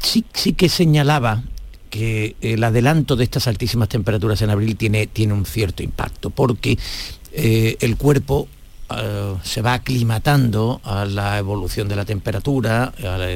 [0.00, 1.42] sí, sí que señalaba
[1.90, 6.78] que el adelanto de estas altísimas temperaturas en abril tiene, tiene un cierto impacto, porque
[7.32, 8.46] eh, el cuerpo
[8.90, 12.92] eh, se va aclimatando a la evolución de la temperatura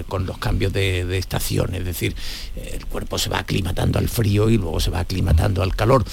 [0.09, 2.15] con los cambios de, de, estación, es decir,
[2.57, 6.05] el cuerpo se va aclimatando al frío y luego se va aclimatando al calor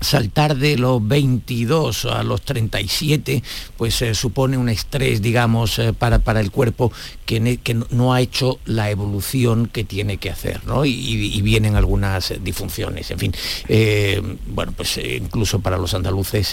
[0.00, 3.42] saltar de los 22 a los 37
[3.76, 6.90] pues eh, supone un estrés digamos eh, para, para, el cuerpo
[7.26, 10.84] que, que, no ha hecho la evolución que tiene que hacer ¿no?
[10.84, 13.32] y, vienen algunas disfunciones en fin.
[13.68, 16.48] Eh, bueno pues incluso para los andaluces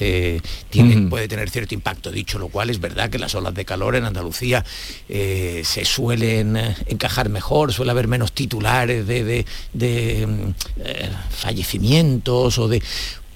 [1.09, 2.11] puede tener cierto impacto.
[2.11, 4.65] Dicho lo cual es verdad que las olas de calor en Andalucía
[5.07, 6.57] se suelen
[6.87, 10.53] encajar mejor suele haber menos titulares de, de mm,
[11.29, 12.81] fallecimientos o de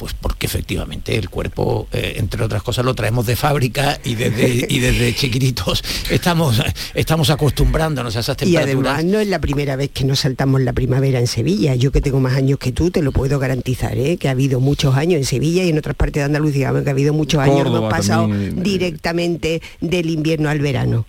[0.02, 4.66] pues porque efectivamente el cuerpo, eh, entre otras cosas, lo traemos de fábrica y desde,
[4.68, 6.60] y desde chiquititos estamos,
[6.96, 8.68] estamos acostumbrándonos a esas temperaturas.
[8.68, 11.76] Y además no es la primera vez que nos saltamos la primavera en Sevilla.
[11.76, 14.18] Yo que tengo más años que tú, te lo puedo garantizar, ¿eh?
[14.18, 16.94] que ha habido muchos años en Sevilla y en otras partes de Andalucía, que ha
[16.94, 21.06] habido muchos años, hemos pasado eh, directamente del invierno al verano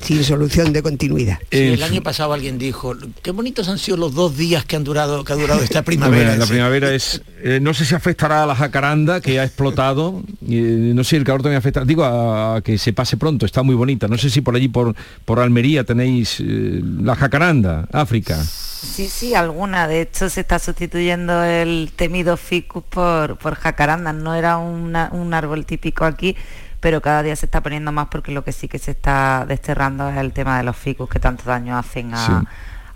[0.00, 1.38] sin solución de continuidad.
[1.50, 5.24] el año pasado alguien dijo, qué bonitos han sido los dos días que han durado,
[5.24, 6.36] que ha durado esta primavera.
[6.36, 10.92] la primavera es, eh, no sé si afectará a la jacaranda que ha explotado, eh,
[10.94, 13.74] no sé si el calor también afecta, digo, a, que se pase pronto, está muy
[13.74, 14.08] bonita.
[14.08, 18.42] No sé si por allí, por, por Almería, tenéis eh, la jacaranda, África.
[18.42, 19.86] Sí, sí, alguna.
[19.86, 24.12] De hecho, se está sustituyendo el temido ficus por, por jacaranda.
[24.12, 26.36] No era un árbol típico aquí,
[26.82, 30.10] pero cada día se está poniendo más porque lo que sí que se está desterrando
[30.10, 32.44] es el tema de los ficus que tanto daño hacen a,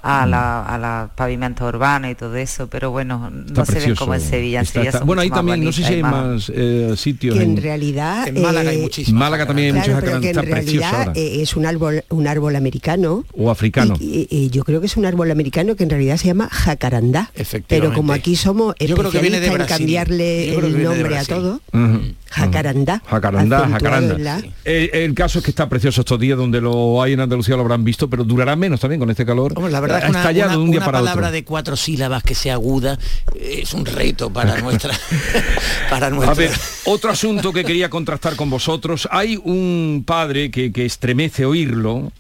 [0.06, 4.14] a, la, a la pavimento urbano y todo eso, pero bueno, no se ve como
[4.14, 4.58] en Sevilla.
[4.60, 7.36] En Está- Sevilla está- son bueno, ahí también, no sé si hay más eh, sitios.
[7.36, 10.36] que en realidad En Málaga hay eh, muchísimos Málaga también hay muchos pero que en
[10.36, 10.52] precioso
[10.90, 13.24] realidad eh, es un árbol, un árbol americano.
[13.36, 13.94] O africano.
[14.00, 16.48] Y, y- y yo creo que es un árbol americano que en realidad se llama
[16.50, 17.30] jacarandá.
[17.68, 21.24] Pero como aquí somos Yo creo que viene de especialistas en cambiarle el nombre a
[21.24, 22.00] todo, Ujú.
[22.30, 23.02] jacarandá.
[23.06, 23.66] Jacarandá,
[24.18, 27.54] la- Eh, el caso es que está precioso estos días donde lo hay en Andalucía
[27.56, 29.52] lo habrán visto, pero durará menos también con este calor.
[29.56, 31.32] Hombre, la verdad Ha es que una, un día una para palabra otro.
[31.32, 32.98] de cuatro sílabas que sea aguda
[33.34, 34.94] eh, es un reto para nuestra
[35.90, 36.50] para nuestra A ver,
[36.84, 39.08] otro asunto que quería contrastar con vosotros.
[39.10, 42.12] Hay un padre que, que estremece oírlo.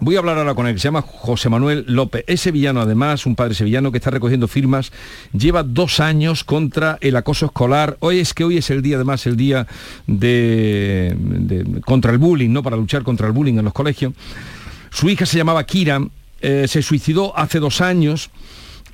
[0.00, 2.22] Voy a hablar ahora con él, que se llama José Manuel López.
[2.28, 4.92] Es sevillano además, un padre sevillano que está recogiendo firmas.
[5.32, 7.96] Lleva dos años contra el acoso escolar.
[7.98, 9.66] Hoy es que hoy es el día, además, el día
[10.06, 12.62] de, de- contra el bullying, ¿no?
[12.62, 14.12] Para luchar contra el bullying en los colegios.
[14.90, 16.00] Su hija se llamaba Kira,
[16.40, 18.30] eh, se suicidó hace dos años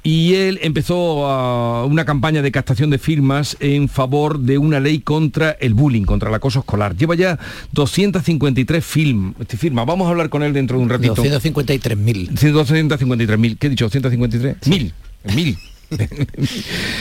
[0.02, 5.00] y él empezó ah, una campaña de captación de firmas en favor de una ley
[5.00, 6.94] contra el bullying, contra el acoso escolar.
[6.94, 7.38] Lleva ya
[7.72, 9.86] 253 film, este, firmas.
[9.86, 11.14] Vamos a hablar con él dentro de un ratito.
[11.16, 12.32] 253.000.
[12.32, 13.58] 253.000.
[13.58, 13.88] ¿Qué he dicho?
[13.88, 14.66] ¿253?
[14.66, 14.92] Mil.
[15.34, 15.58] Mil.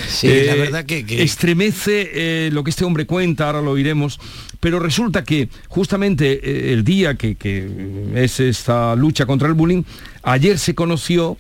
[0.07, 4.19] Sí, la verdad que- que- Estremece eh, lo que este hombre cuenta, ahora lo oiremos,
[4.59, 7.67] pero resulta que justamente eh, el día que, que
[8.15, 9.83] es esta lucha contra el bullying,
[10.23, 11.37] ayer se conoció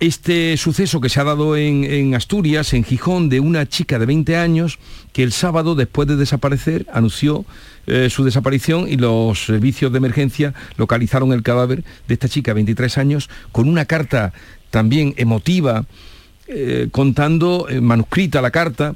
[0.00, 4.06] este suceso que se ha dado en, en Asturias, en Gijón, de una chica de
[4.06, 4.78] 20 años
[5.12, 7.44] que el sábado, después de desaparecer, anunció
[7.88, 12.56] eh, su desaparición y los servicios de emergencia localizaron el cadáver de esta chica de
[12.56, 14.32] 23 años con una carta
[14.70, 15.84] también emotiva,
[16.50, 18.94] eh, contando, eh, manuscrita la carta,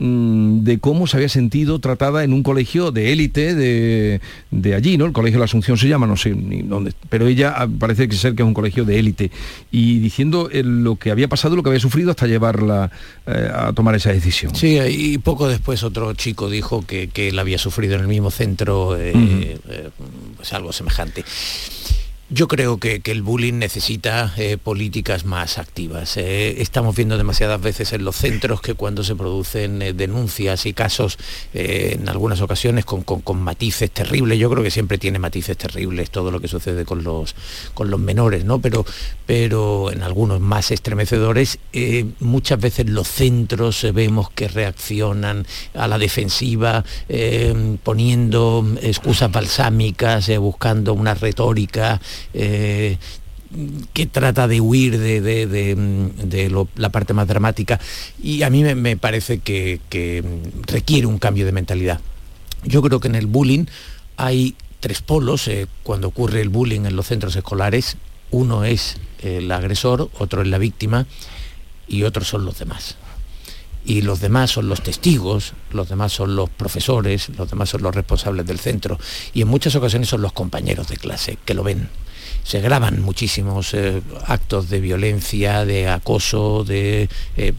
[0.00, 4.98] mm, de cómo se había sentido tratada en un colegio de élite de, de allí,
[4.98, 5.04] ¿no?
[5.04, 8.08] El colegio de la Asunción se llama, no sé ni dónde, pero ella ah, parece
[8.08, 9.30] que ser que es un colegio de élite
[9.70, 12.90] y diciendo eh, lo que había pasado, lo que había sufrido hasta llevarla
[13.26, 14.54] a tomar esa decisión.
[14.56, 18.32] Sí, y poco después otro chico dijo que, que él había sufrido en el mismo
[18.32, 18.98] centro
[20.36, 21.24] pues algo semejante.
[22.32, 26.16] Yo creo que, que el bullying necesita eh, políticas más activas.
[26.16, 30.72] Eh, estamos viendo demasiadas veces en los centros que cuando se producen eh, denuncias y
[30.72, 31.18] casos,
[31.52, 36.10] en algunas ocasiones con, con- con matices terribles, yo creo que siempre tiene matices terribles
[36.10, 37.34] todo lo que sucede con los,
[37.74, 38.60] con los menores, ¿no?
[38.60, 38.86] Pero,
[39.26, 41.58] pero en algunos más estremecedores,
[42.20, 46.84] muchas veces los centros vemos que reaccionan a la defensiva,
[47.82, 52.00] poniendo excusas balsámicas, buscando una retórica
[52.34, 52.98] eh,
[53.92, 57.80] que trata de huir de, de- de, la parte más dramática
[58.22, 59.80] y a mí me, parece que,
[60.66, 62.00] requiere un cambio de mentalidad.
[62.62, 63.64] Yo creo que en el bullying
[64.16, 67.96] hay tres polos eh, cuando ocurre el bullying en los centros escolares.
[68.30, 71.06] Uno es el agresor, otro es la víctima
[71.88, 72.96] y otros son los demás.
[73.84, 77.94] Y los demás son los testigos, los demás son los profesores, los demás son los
[77.94, 78.98] responsables del centro
[79.32, 81.88] y en muchas ocasiones son los compañeros de clase que lo ven
[82.44, 87.52] se graban muchísimos eh, actos de violencia, de acoso, de, eh,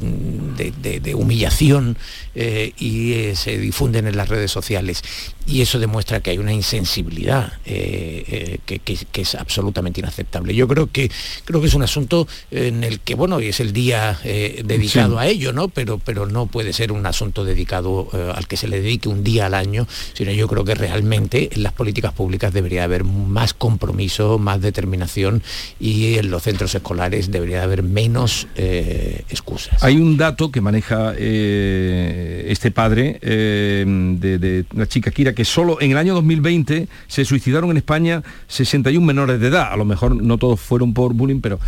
[0.58, 1.98] de- de- de humillación
[2.36, 5.02] eh, y se difunden en las redes sociales.
[5.48, 8.80] Y eso demuestra que hay una insensibilidad que, que-
[9.12, 10.54] que es absolutamente inaceptable.
[10.56, 11.10] Yo creo que
[11.46, 15.26] creo que es un asunto en el que, bueno, hoy es el día dedicado Sí.
[15.26, 15.68] a ello, ¿no?
[15.68, 19.48] Pero, pero no puede ser un asunto dedicado al que se le dedique un día
[19.48, 24.38] al año, sino yo creo que realmente en las políticas públicas debería haber más compromiso,
[24.40, 25.44] más determinación
[25.80, 29.84] y en los centros escolares debería haber menos eh, excusas.
[29.84, 35.46] Hay un dato que maneja eh, este padre eh, de, de la chica Kira, que
[35.46, 39.72] solo en el año 2020 se suicidaron en España 61 menores de edad.
[39.72, 41.60] A lo mejor no todos fueron por bullying, pero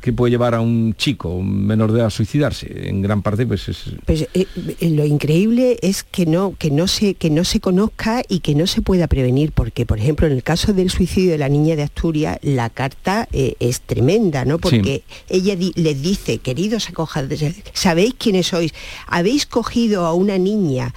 [0.00, 2.88] ¿qué puede llevar a un chico, un menor de edad, a suicidarse?
[2.88, 3.84] En gran parte, pues es...
[4.04, 4.26] Pues
[4.80, 8.66] lo increíble es que no, que, no se, que no se conozca y que no
[8.66, 11.82] se pueda prevenir, porque por ejemplo en el caso del suicidio de la niña de
[11.82, 14.58] Asturias, la carta eh, es tremenda, ¿no?
[14.58, 18.72] Porque ella di- les dice, queridos acosadores, ¿sabéis quiénes sois?
[19.06, 20.94] Habéis cogido a una niña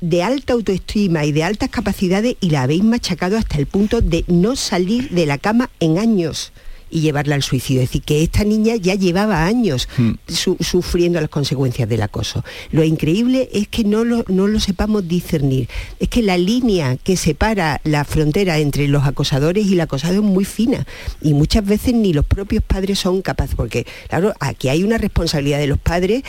[0.00, 4.24] de alta autoestima y de altas capacidades y la habéis machacado hasta el punto de
[4.28, 6.52] no salir de la cama en años
[6.90, 7.82] y llevarla al suicidio.
[7.82, 9.88] Es decir, que esta niña ya llevaba años
[10.26, 12.44] su- sufriendo las consecuencias del acoso.
[12.70, 15.68] Lo increíble es que no lo, no lo sepamos discernir.
[16.00, 20.22] Es que la línea que separa la frontera entre los acosadores y el acosado es
[20.22, 20.86] muy fina.
[21.22, 25.58] Y muchas veces ni los propios padres son capaces, porque claro, aquí hay una responsabilidad
[25.58, 26.22] de los padres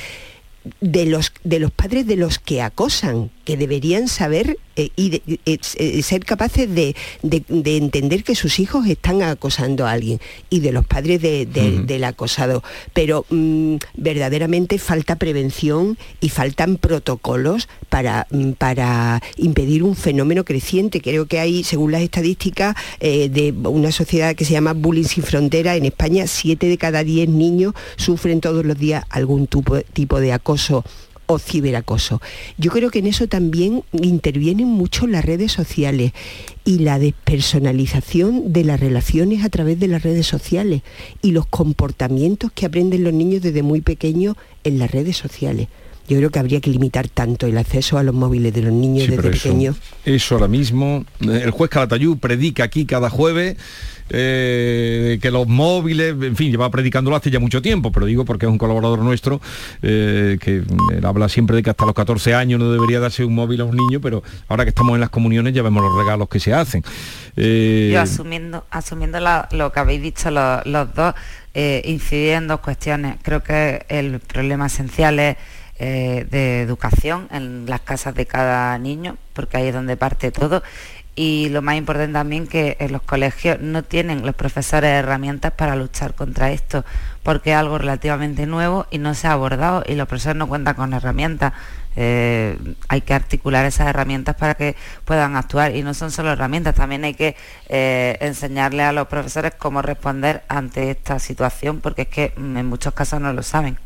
[0.81, 5.23] de los, de los padres de los que acosan, que deberían saber eh, y de-
[5.47, 10.19] eh, eh, ser capaces de, de- de entender que sus hijos están acosando a alguien
[10.51, 12.61] y de los padres de- de- del acosado.
[12.93, 21.01] Pero mm, verdaderamente falta prevención y faltan protocolos para, mm, para impedir un fenómeno creciente.
[21.01, 25.23] Creo que hay, según las estadísticas eh, de una sociedad que se llama Bullying Sin
[25.23, 30.19] Frontera, en España 7 de cada 10 niños sufren todos los días algún tipo, tipo
[30.19, 30.85] de acoso
[31.31, 32.21] o ciberacoso.
[32.57, 36.11] Yo creo que en eso también intervienen mucho las redes sociales
[36.65, 40.81] y la despersonalización de las relaciones a través de las redes sociales
[41.21, 45.67] y los comportamientos que aprenden los niños desde muy pequeños en las redes sociales.
[46.07, 49.05] Yo creo que habría que limitar tanto el acceso a los móviles de los niños
[49.05, 49.77] Sí, desde eso- pequeños.
[50.05, 53.57] Eso ahora mismo, eh, el juez Calatayud predica aquí cada jueves
[54.09, 58.45] eh, que los móviles, en fin, lleva predicándolo hace ya mucho tiempo, pero digo porque
[58.45, 59.39] es un colaborador nuestro
[59.81, 60.63] eh, que
[61.03, 63.75] habla siempre de que hasta los 14 años no debería darse un móvil a un
[63.75, 66.83] niño, pero ahora que estamos en las comuniones ya vemos los regalos que se hacen.
[67.35, 69.19] Eh, Yo asumiendo, asumiendo
[69.51, 71.13] lo que habéis dicho los, dos,
[71.53, 73.17] incidir en dos cuestiones.
[73.21, 75.37] Creo que el problema esencial es
[75.77, 80.61] de educación en las casas de cada niño, porque ahí es donde parte todo.
[81.21, 85.75] Y lo más importante también que en los colegios no tienen los profesores herramientas para
[85.75, 86.85] luchar contra esto,
[87.23, 90.75] porque es algo relativamente nuevo y no se ha abordado y los profesores no cuentan
[90.75, 91.51] con herramientas.
[91.97, 96.73] Eh, hay que articular esas herramientas para que puedan actuar y no son solo herramientas,
[96.73, 97.35] también hay que
[97.67, 102.65] eh, enseñarle a los profesores cómo responder ante esta situación, porque es que mm, en
[102.65, 103.77] muchos casos no lo saben.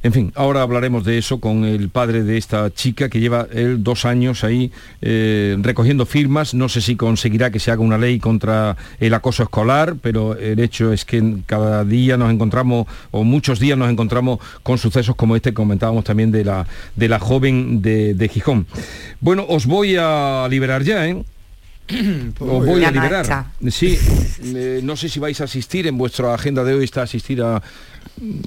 [0.00, 3.82] En fin, ahora hablaremos de eso con el padre de esta chica que lleva él
[3.82, 4.70] dos años ahí
[5.02, 6.54] eh, recogiendo firmas.
[6.54, 10.60] No sé si conseguirá que se haga una ley contra el acoso escolar, pero el
[10.60, 15.34] hecho es que cada día nos encontramos, o muchos días nos encontramos con sucesos como
[15.34, 18.68] este que comentábamos también de la, de la joven de, de Gijón.
[19.20, 21.24] Bueno, os voy a liberar ya, ¿eh?
[22.38, 23.46] Os voy a liberar.
[23.70, 23.98] Sí,
[24.42, 27.62] eh, no sé si vais a asistir, en vuestra agenda de hoy está asistir a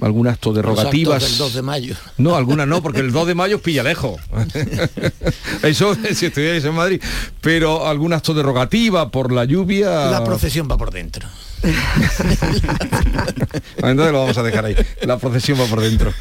[0.02, 1.22] algún acto de Los actos rogativas.
[1.22, 1.94] del 2 de mayo.
[2.18, 4.20] No, alguna no, porque el 2 de mayo pilla lejos.
[5.62, 7.00] Eso si estudiáis en Madrid.
[7.40, 10.10] Pero algún acto de rogativa por la lluvia.
[10.10, 11.28] La procesión va por dentro.
[13.76, 14.76] Entonces lo vamos a dejar ahí.
[15.02, 16.12] La procesión va por dentro.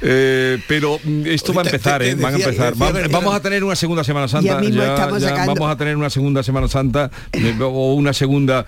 [0.00, 2.14] Eh, pero esto va a empezar, te- ¿eh?
[2.16, 2.74] te Van a empezar.
[2.80, 4.60] Va- vamos a tener una segunda Semana Santa.
[4.62, 5.06] Ya
[5.46, 8.66] vamos a tener una segunda Semana Santa eh, o una segunda.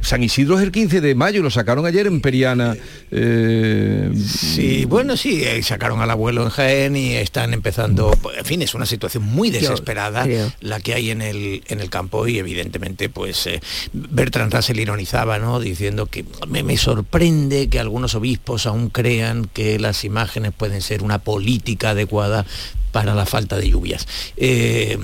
[0.00, 2.76] San Isidro es el 15 de mayo, lo sacaron ayer en Periana.
[3.10, 8.62] eh, Sí, bueno, sí, eh, sacaron al abuelo en Jaén y están empezando, en fin,
[8.62, 10.26] es una situación muy desesperada
[10.60, 13.60] la que hay en el, en el campo y evidentemente pues eh,
[13.92, 15.60] Bertrand Russell ironizaba, ¿no?
[15.60, 21.02] Diciendo que me, me sorprende que algunos obispos aún crean que las imágenes pueden ser
[21.02, 22.44] una política adecuada
[22.92, 24.06] para la falta de lluvias.
[24.36, 24.98] Eh,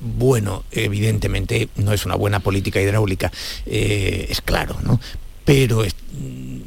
[0.00, 3.32] bueno, evidentemente no es una buena política hidráulica,
[3.66, 5.00] eh, es claro, ¿no?
[5.44, 5.84] Pero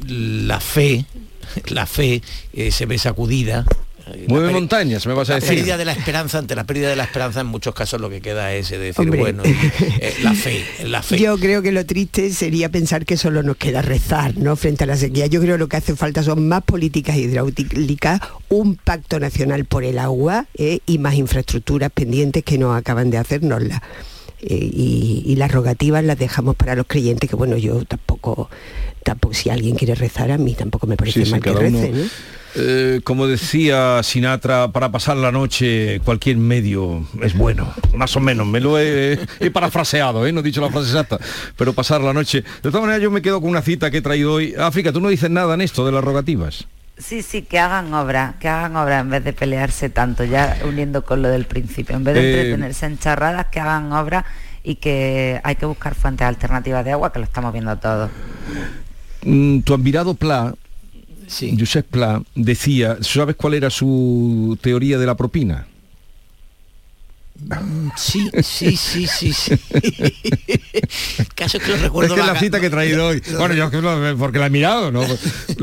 [0.06, 1.04] la fe,
[1.68, 3.66] la fe eh, se ve sacudida.
[4.14, 5.56] Eh, Mueve la montañas, me vas a la decir.
[5.56, 8.20] pérdida de la esperanza, ante la pérdida de la esperanza, en muchos casos lo que
[8.20, 9.20] queda es eh, decir, Hombre.
[9.20, 11.18] bueno, eh, la fe, la fe.
[11.18, 14.56] Yo creo que lo triste sería pensar que solo nos queda rezar, ¿no?
[14.56, 15.26] Frente a la sequía.
[15.26, 19.84] Yo creo que lo que hace falta son más políticas hidráulicas, un pacto nacional por
[19.84, 20.80] el agua ¿eh?
[20.86, 23.80] y más infraestructuras pendientes que no acaban de hacernoslas.
[24.42, 28.48] Eh, y, y las rogativas las dejamos para los creyentes, que bueno, yo tampoco,
[29.04, 31.66] tampoco si alguien quiere rezar a mí tampoco me parece Sí, sí, mal que cada
[31.68, 31.78] uno-.
[32.54, 33.00] ¿Eh?
[33.04, 38.46] Como decía Sinatra, para pasar la noche cualquier medio es bueno, más o menos.
[38.46, 40.32] Me lo he, he parafraseado, ¿eh?
[40.32, 41.18] no he dicho la frase exacta,
[41.56, 42.42] pero pasar la noche.
[42.42, 44.54] De todas maneras, yo me quedo con una cita que he traído hoy.
[44.58, 46.66] África, tú no dices nada en esto de las rogativas.
[46.98, 51.02] Sí, sí, que hagan obra, que hagan obra en vez de pelearse tanto, ya uniendo
[51.02, 54.26] con lo del principio, en vez de Eh, entretenerse en charradas, que hagan obra
[54.62, 58.10] y que hay que buscar fuentes alternativas de agua, que lo estamos viendo todos.
[59.22, 60.54] Mm, tu admirado Pla,
[61.58, 65.66] Josep Pla, decía, ¿sabes cuál era su teoría de la propina?
[67.96, 69.52] Sí, sí, sí, sí, sí.
[71.34, 73.22] Caso que lo recuerdo es que es la cita que he traído hoy.
[73.38, 75.02] Bueno, yo es que lo- porque la he mirado, ¿no?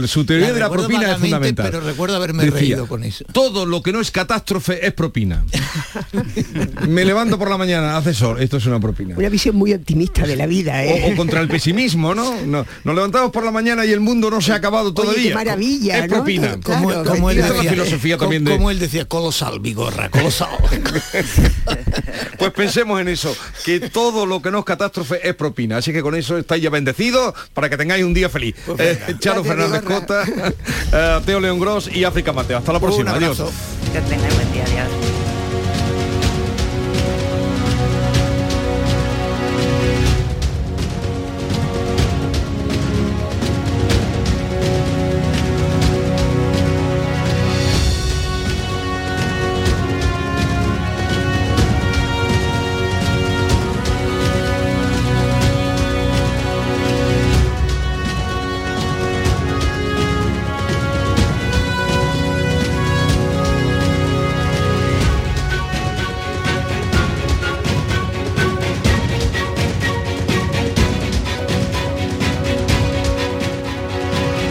[0.07, 1.69] Su teoría La de la propina es fundamental.
[1.71, 3.25] pero recuerdo haberme reído con eso.
[3.31, 5.45] Todo lo que no es catástrofe es propina.
[6.87, 9.15] Me levanto por la mañana, hace sol, esto es una propina.
[9.17, 11.03] Una visión muy optimista de la vida, ¿eh?
[11.09, 12.41] O, o contra el pesimismo, ¿no?
[12.45, 15.29] No- Nos levantamos por la mañana y el mundo no se ha acabado Oye, todavía.
[15.29, 16.59] qué maravilla, Es propina.
[16.63, 19.05] Como, Claro, como él Esta es la decía, filosofía co- también de- como él decía,
[19.05, 20.49] colosal, Vigorra, colosal.
[22.37, 25.77] Pues pensemos en eso, que todo lo que no es catástrofe es propina.
[25.77, 28.55] Así que con eso estáis ya bendecidos para que tengáis un día feliz.
[28.77, 29.81] Eh, Charo Fernández.
[29.81, 32.57] Cota, eh, Teo León Gross y África Mateo.
[32.57, 33.11] Hasta la próxima.
[33.11, 33.39] Adiós.
[33.39, 33.51] abrazo.
[33.91, 35.26] Que tengáis buen día, adiós.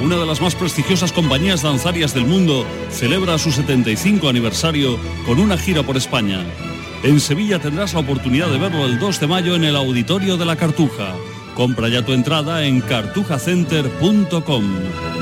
[0.00, 5.58] una de las más prestigiosas compañías danzarias del mundo, celebra su 75 aniversario con una
[5.58, 6.44] gira por España.
[7.02, 10.44] En Sevilla tendrás la oportunidad de verlo el 2 de mayo en el Auditorio de
[10.44, 11.14] la Cartuja.
[11.54, 15.21] Compra ya tu entrada en cartujacenter.com.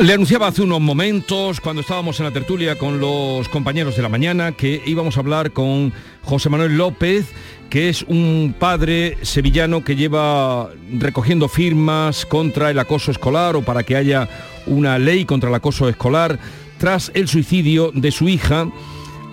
[0.00, 4.08] Le anunciaba hace unos momentos, cuando estábamos en la tertulia con los compañeros de la
[4.08, 5.92] mañana, que íbamos a hablar con
[6.22, 7.26] José Manuel López,
[7.68, 13.82] que es un padre sevillano que lleva recogiendo firmas contra el acoso escolar o para
[13.82, 14.28] que haya
[14.66, 16.38] una ley contra el acoso escolar
[16.78, 18.68] tras el suicidio de su hija.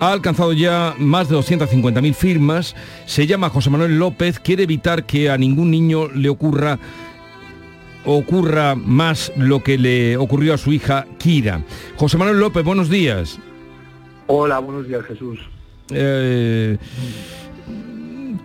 [0.00, 2.74] Ha alcanzado ya más de 250.000 firmas,
[3.06, 6.80] se llama José Manuel López, quiere evitar que a ningún niño le ocurra
[8.06, 11.62] ocurra más lo que le ocurrió a su hija Kira.
[11.96, 13.38] José Manuel López, buenos días.
[14.28, 15.38] Hola, buenos días Jesús.
[15.90, 16.78] Eh,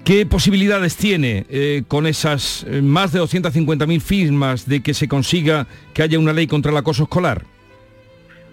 [0.04, 5.68] ¿Qué posibilidades tiene eh, con esas eh, más de 250.000 firmas de que se consiga
[5.94, 7.46] que haya una ley contra el acoso escolar?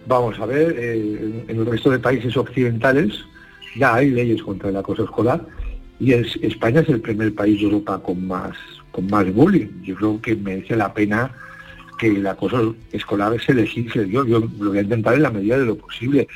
[0.07, 3.13] Vamos a ver, en el resto de países occidentales
[3.77, 5.45] ya hay leyes contra el acoso escolar
[6.01, 8.57] y España es el primer país de Europa con más
[8.91, 9.83] con más bullying.
[9.83, 11.31] Yo creo que merece la pena
[11.99, 14.09] que el acoso escolar se legisle.
[14.09, 16.29] Yo, yo lo voy a intentar en la medida de lo posible.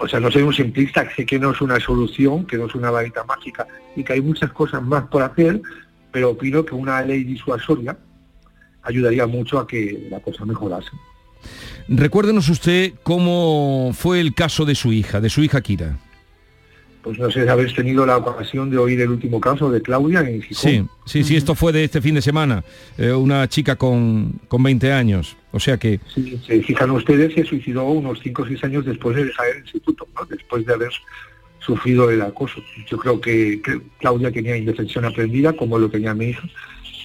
[0.00, 2.74] O sea, no soy un simplista, sé que no es una solución, que no es
[2.74, 5.60] una varita mágica y que hay muchas cosas más por hacer,
[6.12, 7.98] pero opino que una ley disuasoria
[8.82, 10.90] ayudaría mucho a que la cosa mejorase.
[11.88, 15.98] Recuérdenos usted cómo fue el caso de su hija, de su hija Kira
[17.08, 20.20] pues no sé si habéis tenido la ocasión de oír el último caso de Claudia
[20.20, 20.70] en Gijón.
[20.70, 22.62] Sí, sí, sí, esto fue de este fin de semana,
[22.98, 26.00] eh, una chica con, con 20 años, o sea que...
[26.14, 29.62] Sí, se fijan ustedes, se suicidó unos 5 o 6 años después de dejar el
[29.62, 30.26] instituto, ¿no?
[30.26, 30.90] después de haber
[31.60, 32.60] sufrido el acoso.
[32.86, 33.62] Yo creo que,
[34.00, 36.46] Claudia tenía indefensión aprendida, como lo tenía mi hija.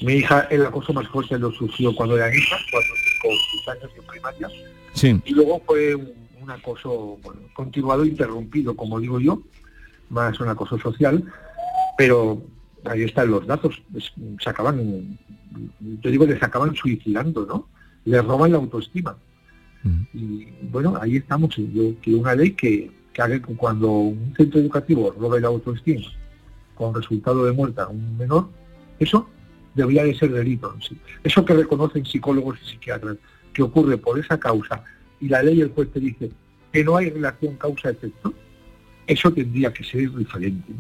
[0.02, 2.90] Mi hija, el acoso más fuerte lo sufrió cuando era hija, cuando
[3.22, 4.50] con 6 años en primaria.
[4.96, 5.22] Sí.
[5.24, 9.42] Y luego fue un, un acoso bueno, continuado, interrumpido, como digo yo,
[10.10, 11.24] más un acoso social,
[11.98, 12.42] pero
[12.86, 13.82] ahí están los datos,
[14.40, 15.18] se acaban,
[16.02, 17.68] yo digo se acaban suicidando, ¿no?
[18.06, 19.16] Le roban la autoestima.
[20.14, 24.60] Y bueno, ahí estamos, yo quiero una ley que, que haga que cuando un centro
[24.60, 26.06] educativo robe la autoestima
[26.76, 28.50] con resultado de muerte a un menor,
[29.00, 29.28] eso
[29.76, 30.76] debería de ser delito.
[30.80, 30.98] Sí.
[31.24, 33.18] Eso que reconocen psicólogos y psiquiatras,
[33.54, 34.84] que ocurre por esa causa,
[35.20, 36.32] y la ley el juez te dice
[36.72, 38.34] que no hay relación causa-efecto,
[39.08, 40.74] eso tendría que ser diferente.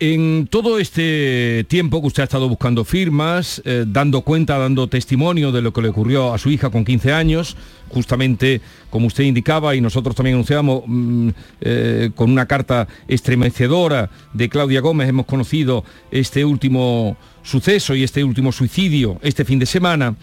[0.00, 5.52] En todo este tiempo que usted ha estado buscando firmas, eh, dando cuenta, dando testimonio
[5.52, 7.56] de lo que le ocurrió a su hija con 15 años,
[7.88, 11.28] justamente como usted indicaba y nosotros también anunciamos mm,
[11.60, 18.24] eh, con una carta estremecedora de Claudia Gómez, hemos conocido este último suceso y este
[18.24, 20.16] último suicidio este fin de semana.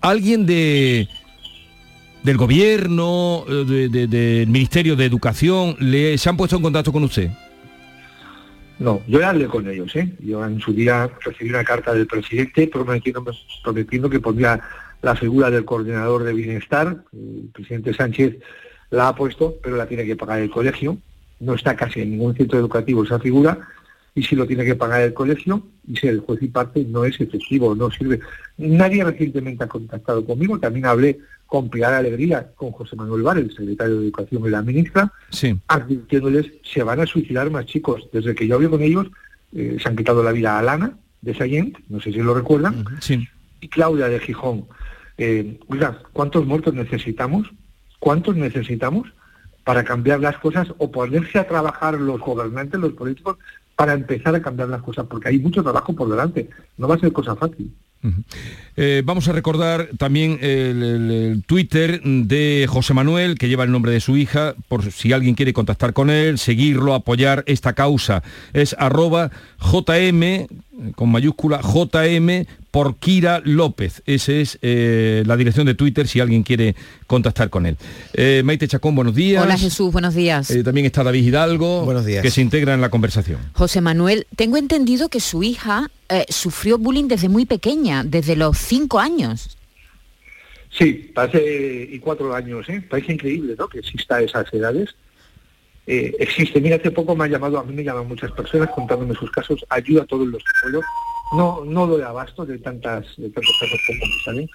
[0.00, 1.08] Alguien de
[2.22, 7.30] del gobierno, eh, del Ministerio de Educación, le, ¿se han puesto en contacto con usted?
[8.78, 10.12] No, yo ya hablé con ellos, ¿eh?
[10.20, 13.24] Yo en su día recibí una carta del presidente prometiendo,
[13.62, 14.60] prometiendo que pondría
[15.02, 17.04] la figura del coordinador de bienestar.
[17.12, 18.38] El presidente Sánchez
[18.90, 20.98] la ha puesto, pero la tiene que pagar el colegio.
[21.40, 23.58] No está casi en ningún centro educativo esa figura
[24.14, 27.04] y si lo tiene que pagar el colegio y si el juez y parte no
[27.04, 28.20] es efectivo, no sirve.
[28.58, 31.18] Nadie recientemente ha contactado conmigo, también hablé
[31.52, 35.12] con Pilar Alegría, con José Manuel Bar, el secretario de Educación y la ministra,
[35.68, 38.08] advirtiéndoles se van a suicidar más chicos.
[38.10, 39.08] Desde que yo hablé con ellos,
[39.54, 42.86] eh, se han quitado la vida a Alana de Sayent, no sé si lo recuerdan,
[43.60, 44.64] y Claudia de Gijón.
[45.18, 47.50] Eh, oiga, ¿cuántos muertos necesitamos?
[47.98, 49.12] ¿Cuántos necesitamos
[49.62, 53.36] para cambiar las cosas o ponerse a trabajar los gobernantes, los políticos,
[53.76, 56.48] para empezar a cambiar las cosas, porque hay mucho trabajo por delante,
[56.78, 57.70] no va a ser cosa fácil.
[58.76, 64.00] Eh, vamos a recordar también el, Twitter de José Manuel, que lleva el nombre de
[64.00, 68.22] su hija, por si alguien quiere contactar con él, seguirlo, apoyar esta causa.
[68.52, 69.30] Es arroba
[69.60, 70.46] JM,
[70.94, 74.02] con mayúscula, JM por Kira López.
[74.06, 76.74] Esa es eh, la dirección de Twitter si alguien quiere
[77.06, 77.76] contactar con él.
[78.14, 79.42] Eh, Maite Chacón, buenos días.
[79.42, 80.52] Hola Jesús, buenos días.
[80.64, 82.22] también está David Hidalgo, buenos días.
[82.22, 83.38] que se integra en la conversación.
[83.52, 85.90] José Manuel, tengo entendido que su hija
[86.28, 89.56] sufrió bullying desde muy pequeña, desde los cinco años.
[90.70, 91.12] Sí,
[91.90, 92.82] y cuatro años, ¿eh?
[92.88, 93.68] parece increíble ¿no?
[93.68, 94.94] que exista esas edades.
[95.86, 99.14] Eh, existe, mira, hace poco me ha llamado, a mí me llaman muchas personas contándome
[99.14, 100.78] sus casos, ayuda a todos los que
[101.32, 104.50] no, no doy abasto de, tantas, de tantos casos como me salen.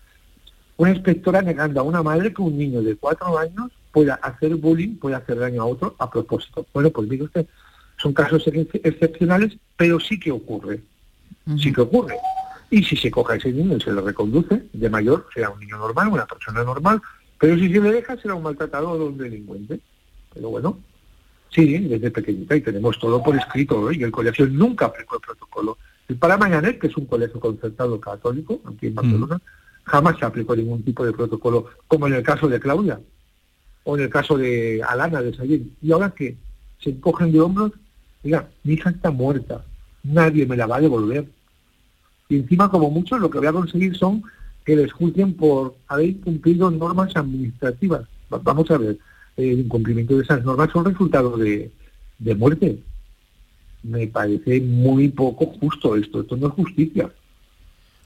[0.77, 4.95] Una inspectora negando a una madre que un niño de cuatro años pueda hacer bullying,
[4.97, 6.65] pueda hacer daño a otro a propósito.
[6.71, 7.47] Bueno, pues mire usted,
[7.97, 10.81] son casos excepcionales, pero sí que ocurre.
[11.57, 12.15] Sí que ocurre.
[12.69, 15.77] Y si se coja ese niño y se lo reconduce, de mayor será un niño
[15.77, 17.01] normal, una persona normal,
[17.39, 19.79] pero si se le deja será un maltratador o un delincuente.
[20.33, 20.77] Pero bueno,
[21.49, 25.77] sí, desde pequeñita y tenemos todo por escrito, y el colegio nunca aplicó el protocolo.
[26.07, 29.41] El Mañanet, que es un colegio concertado católico aquí en Barcelona,
[29.83, 32.99] jamás se aplicó ningún tipo de protocolo, como en el caso de Claudia,
[33.83, 35.75] o en el caso de Alana de Sayén.
[35.81, 36.37] Y ahora que
[36.79, 37.71] se encogen de hombros,
[38.23, 39.65] diga, mi hija está muerta,
[40.03, 41.27] nadie me la va a devolver
[42.29, 44.23] y encima como mucho lo que voy a conseguir son
[44.65, 48.05] que les juzguen por haber incumplido normas administrativas.
[48.29, 48.97] Vamos a ver,
[49.37, 51.71] el incumplimiento de esas normas son resultado de,
[52.19, 52.79] de muerte.
[53.83, 57.09] Me parece muy poco justo esto, esto no es justicia.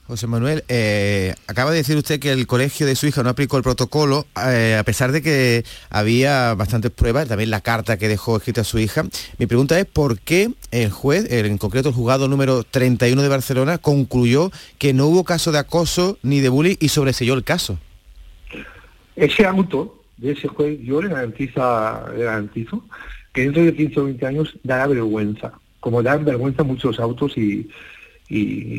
[0.07, 3.55] José Manuel, eh, acaba de decir usted que el colegio de su hija no aplicó
[3.55, 8.35] el protocolo, eh, a pesar de que había bastantes pruebas, también la carta que dejó
[8.35, 9.05] escrita su hija.
[9.37, 13.77] Mi pregunta es por qué el juez, en concreto el juzgado número 31 de Barcelona,
[13.77, 17.79] concluyó que no hubo caso de acoso ni de bullying y sobreselló el caso.
[19.15, 22.83] Ese auto de ese juez, yo le, garantiza, le garantizo
[23.33, 27.67] que dentro de 15 o 20 años dará vergüenza, como dan vergüenza muchos autos y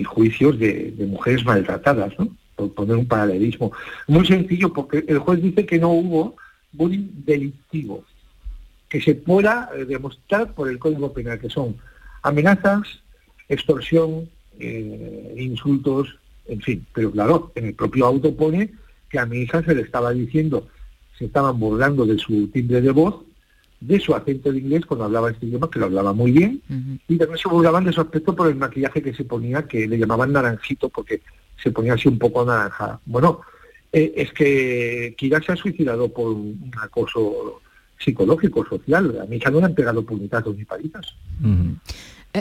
[0.04, 2.28] juicios de, mujeres maltratadas, ¿no?
[2.56, 3.72] por poner un paralelismo.
[4.06, 6.36] Muy sencillo, porque el juez dice que no hubo
[6.72, 8.04] bullying delictivo,
[8.88, 11.76] que se pueda eh, demostrar por el Código Penal, que son
[12.22, 13.00] amenazas,
[13.48, 14.28] extorsión,
[14.58, 16.16] eh, insultos,
[16.46, 16.86] en fin.
[16.94, 18.70] Pero claro, en el propio auto pone
[19.08, 20.68] que a mi hija se le estaba diciendo,
[21.22, 23.22] se estaban burlando de su timbre de voz
[23.80, 26.62] de su acento de inglés cuando hablaba este idioma, que lo hablaba muy bien,
[27.08, 29.98] y también se burlaban de su aspecto por el maquillaje que se ponía, que le
[29.98, 31.20] llamaban naranjito porque
[31.60, 33.00] se ponía así un poco anaranjada.
[33.06, 33.40] Bueno,
[33.92, 37.60] eh, es que Kira se ha suicidado por un acoso
[37.98, 39.18] psicológico, social.
[39.20, 41.16] A mi hija no le han pegado puñetazos ni palitas.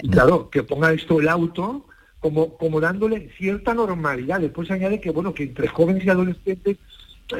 [0.01, 1.85] Y claro, que ponga esto el auto
[2.19, 4.39] como, como dándole cierta normalidad.
[4.39, 6.77] Después añade que, bueno, que entre jóvenes y adolescentes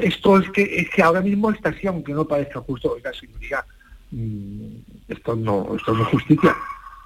[0.00, 3.64] esto es que, es que ahora mismo está así, aunque no parezca justo, oiga, señoría,
[4.12, 4.76] Mm,
[5.08, 6.54] esto no, esto no es justicia.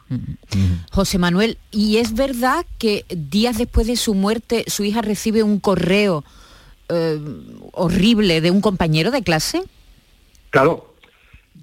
[0.93, 5.59] José Manuel, ¿y es verdad que días después de su muerte su hija recibe un
[5.59, 6.24] correo
[6.89, 7.18] eh,
[7.72, 9.62] horrible de un compañero de clase?
[10.51, 10.95] Claro.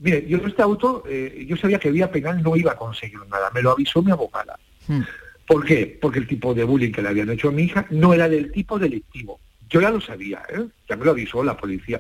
[0.02, 3.50] Mire, yo este auto, eh, yo sabía que vía penal no iba a conseguir nada,
[3.54, 4.60] me lo avisó mi abogada.
[4.88, 5.02] Hmm.
[5.48, 5.98] ¿Por qué?
[6.02, 8.52] Porque el tipo de bullying que le habían hecho a mi hija no era del
[8.52, 9.40] tipo delictivo.
[9.74, 10.68] Yo ya lo sabía, ¿eh?
[10.88, 12.00] ya me lo avisó la policía.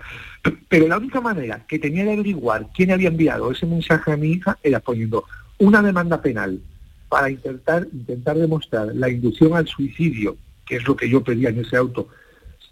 [0.69, 4.33] Pero la única manera que tenía de averiguar quién había enviado ese mensaje a mi
[4.33, 5.25] hija era poniendo
[5.57, 6.61] una demanda penal
[7.09, 11.61] para intentar, intentar demostrar la inducción al suicidio, que es lo que yo pedía en
[11.61, 12.09] ese auto,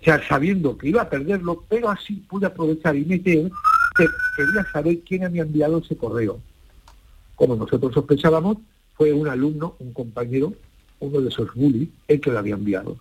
[0.04, 3.50] sea, sabiendo que iba a perderlo, pero así pude aprovechar y meter
[3.98, 6.40] que quería saber quién había enviado ese correo.
[7.36, 8.58] Como nosotros sospechábamos,
[8.96, 10.54] fue un alumno, un compañero,
[11.00, 12.98] uno de esos bullies, el que lo había enviado.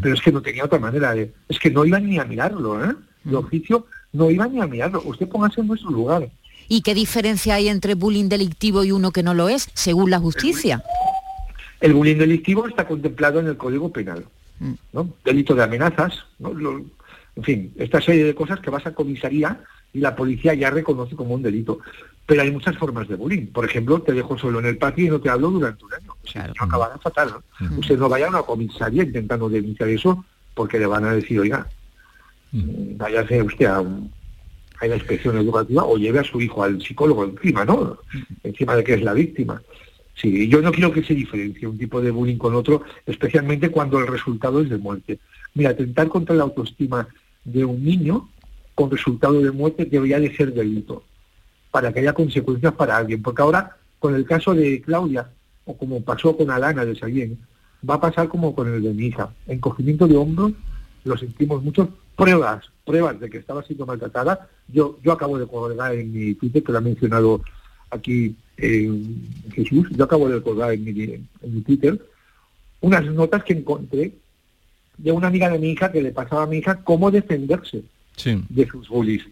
[0.00, 1.32] Pero es que no tenía otra manera de...
[1.48, 2.94] Es que no iban ni a mirarlo, ¿eh?
[3.24, 5.02] De oficio no iban ni a mirarlo.
[5.04, 6.30] Usted póngase en nuestro lugar.
[6.68, 10.18] ¿Y qué diferencia hay entre bullying delictivo y uno que no lo es, según la
[10.18, 10.82] justicia?
[11.80, 14.24] El bullying delictivo está contemplado en el Código Penal.
[14.92, 15.08] ¿no?
[15.24, 16.54] Delito de amenazas, ¿no?
[16.54, 16.82] Lo-
[17.36, 19.60] en fin, esta serie de cosas que vas a comisaría
[19.94, 21.78] y la policía ya reconoce como un delito.
[22.26, 23.46] Pero hay muchas formas de bullying.
[23.48, 26.12] Por ejemplo, te dejo solo en el patio y no te hablo durante un año.
[26.22, 27.30] O sea, no acabará fatal.
[27.60, 27.78] ¿no?
[27.78, 30.24] Usted no vaya a una comisaría intentando denunciar eso
[30.54, 31.66] porque le van a decir, oiga,
[32.52, 34.10] váyase usted a, un-
[34.80, 37.98] a la inspección educativa o lleve a su hijo al psicólogo encima, ¿no?
[38.42, 39.60] Encima de que es la víctima.
[40.16, 43.98] Sí, yo no quiero que se diferencie un tipo de bullying con otro, especialmente cuando
[43.98, 45.18] el resultado es de muerte.
[45.54, 47.08] Mira, atentar contra la autoestima
[47.44, 48.28] de un niño
[48.74, 51.04] con resultado de muerte debería de ser delito,
[51.70, 53.22] para que haya consecuencias para alguien.
[53.22, 55.30] Porque ahora, con el caso de Claudia,
[55.64, 57.38] o como pasó con Alana de Sallén,
[57.88, 59.30] va a pasar como con el de mi hija.
[59.46, 60.52] Encogimiento de hombros,
[61.04, 61.88] lo sentimos mucho.
[62.16, 64.48] Pruebas, pruebas de que estaba siendo maltratada.
[64.68, 67.42] Yo, yo acabo de colgar en mi Twitter, que lo ha mencionado
[67.90, 68.90] aquí eh,
[69.52, 72.00] Jesús, yo acabo de colgar en mi, en mi Twitter,
[72.80, 74.12] unas notas que encontré
[74.96, 77.82] de una amiga de mi hija que le pasaba a mi hija cómo defenderse
[78.48, 79.24] De sus bullies.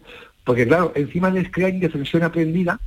[0.43, 2.79] Porque claro, encima les crea indefensión aprendida,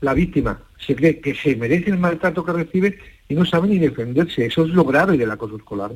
[0.00, 3.78] la víctima se cree que se merece el maltrato que recibe y no sabe ni
[3.78, 4.46] defenderse.
[4.46, 5.92] Eso es lo grave del acoso escolar.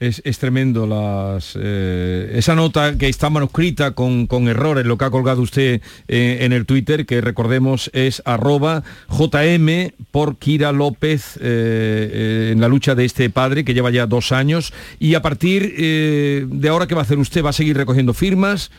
[0.00, 5.04] Es, es tremendo las, eh, esa nota que está manuscrita con, con errores, lo que
[5.04, 11.36] ha colgado usted eh, en el Twitter, que recordemos es arroba JM por Kira López
[11.42, 14.72] eh, en la lucha de este padre que lleva ya dos años.
[15.00, 17.44] Y a partir de ahora, ¿qué va a hacer usted?
[17.44, 18.70] ¿Va a seguir recogiendo firmas?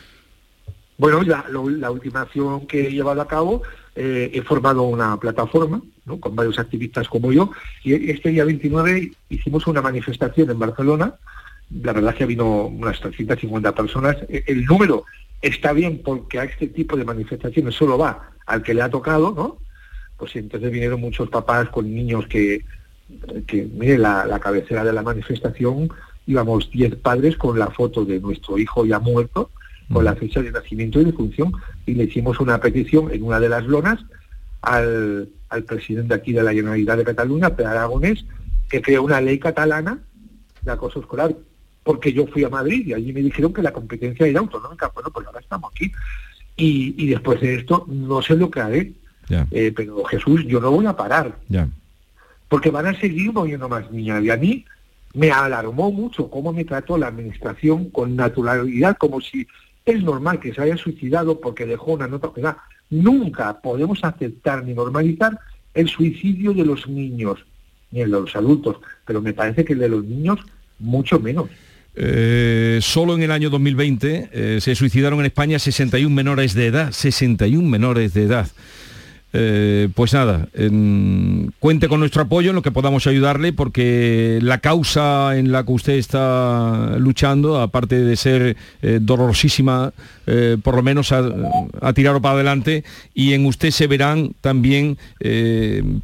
[0.96, 3.62] Bueno, la última acción que he llevado a cabo,
[3.94, 5.82] eh, he formado una plataforma
[6.20, 7.50] con varios activistas como yo,
[7.84, 11.14] y este día 29 hicimos una manifestación en Barcelona,
[11.82, 15.04] la verdad es que vino unas 350 personas, E- el número
[15.40, 19.32] está bien porque a este tipo de manifestaciones solo va al que le ha tocado,
[19.32, 19.58] ¿no?
[20.16, 22.64] Pues entonces vinieron muchos papás con niños que,
[23.46, 25.88] que mire, la cabecera de la manifestación
[26.26, 29.50] íbamos 10 padres con la foto de nuestro hijo ya muerto,
[29.92, 31.52] con la fecha de nacimiento y de función,
[31.86, 33.98] y le hicimos una petición en una de las lonas
[34.62, 38.24] al, al presidente aquí de la Generalitat de Cataluña, Pere Aragonés,
[38.68, 39.98] que creó una ley catalana
[40.62, 41.34] de acoso escolar,
[41.82, 44.90] porque yo fui a Madrid y allí me dijeron que la competencia era autonómica.
[44.94, 45.90] Bueno, pues ahora estamos aquí.
[46.56, 48.92] Y, y después de esto, no sé lo que haré,
[49.50, 51.36] eh, pero Jesús, yo no voy a parar
[52.48, 54.22] porque van a seguir muriendo más niñas.
[54.22, 54.64] Y a mí
[55.14, 59.46] me alarmó mucho cómo me trató la administración con naturalidad, como si
[59.84, 62.30] es normal que se haya suicidado porque dejó una nota.
[62.34, 62.58] Oiga,
[62.90, 65.38] Nunca podemos aceptar ni normalizar
[65.74, 67.38] el suicidio de los niños,
[67.92, 68.76] ni el de los adultos,
[69.06, 70.40] pero me parece que el de los niños
[70.80, 71.48] mucho menos.
[71.94, 76.90] Eh, solo en el año 2020 eh, se suicidaron en España 61 menores de edad,
[76.90, 78.48] 61 menores de edad.
[79.32, 84.58] Eh, pues nada, en- cuente con nuestro apoyo en lo que podamos ayudarle porque la
[84.58, 89.92] causa en la que usted está luchando, aparte de ser eh, dolorosísima,
[90.26, 91.22] eh, por lo menos a,
[91.80, 92.82] a tirarlo para adelante
[93.14, 94.98] y en usted se verán también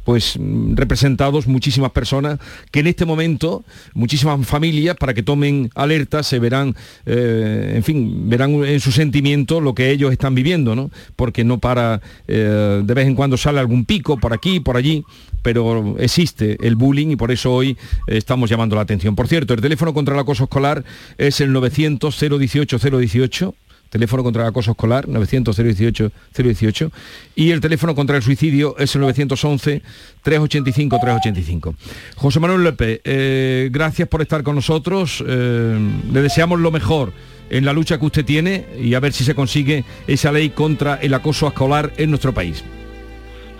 [0.05, 0.37] pues
[0.75, 2.39] representados muchísimas personas
[2.71, 3.63] que en este momento,
[3.93, 6.75] muchísimas familias para que tomen alerta, se verán,
[7.05, 10.91] en fin, verán en su sentimiento lo que ellos están viviendo, ¿no?
[11.15, 15.03] Porque no para, de vez en cuando sale algún pico por aquí, por allí,
[15.41, 19.15] pero existe el bullying y por eso hoy estamos llamando la atención.
[19.15, 20.85] Por cierto, el teléfono contra el acoso escolar
[21.17, 23.53] es el 900-018-018
[23.89, 26.91] teléfono contra el acoso escolar 900-018-018
[27.35, 31.73] y el teléfono contra el suicidio es el 911-385-385.
[32.17, 35.79] José Manuel López, eh, gracias por estar con nosotros, eh,
[36.11, 37.13] le deseamos lo mejor
[37.49, 40.95] en la lucha que usted tiene y a ver si se consigue esa ley contra
[40.95, 42.61] el acoso escolar en nuestro país.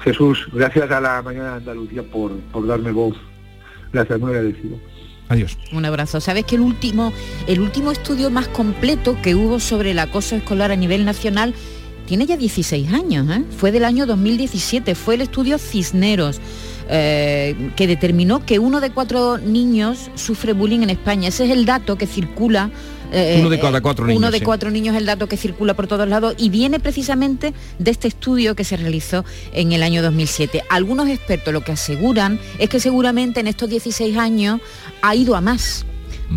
[0.07, 3.15] Jesús, gracias a la Mañana de Andalucía por, por darme voz.
[3.91, 4.77] Gracias, muy agradecido.
[5.27, 5.57] Adiós.
[5.73, 6.21] Un abrazo.
[6.21, 7.11] Sabes que el último,
[7.47, 11.53] el último estudio más completo que hubo sobre el acoso escolar a nivel nacional
[12.05, 13.43] tiene ya 16 años, ¿eh?
[13.57, 16.39] fue del año 2017, fue el estudio Cisneros.
[16.89, 21.27] eh, que determinó que uno de cuatro niños sufre bullying en España.
[21.27, 22.71] Ese es el dato que circula
[23.11, 24.43] eh, Uno de cada cuatro uno niños, de sí.
[24.45, 28.07] cuatro niños es el dato que circula por todos lados y viene precisamente de este
[28.07, 30.63] estudio que se realizó en el año 2007.
[30.69, 34.59] Algunos expertos lo que aseguran es que seguramente en estos 16 años
[35.01, 35.85] ha ido a más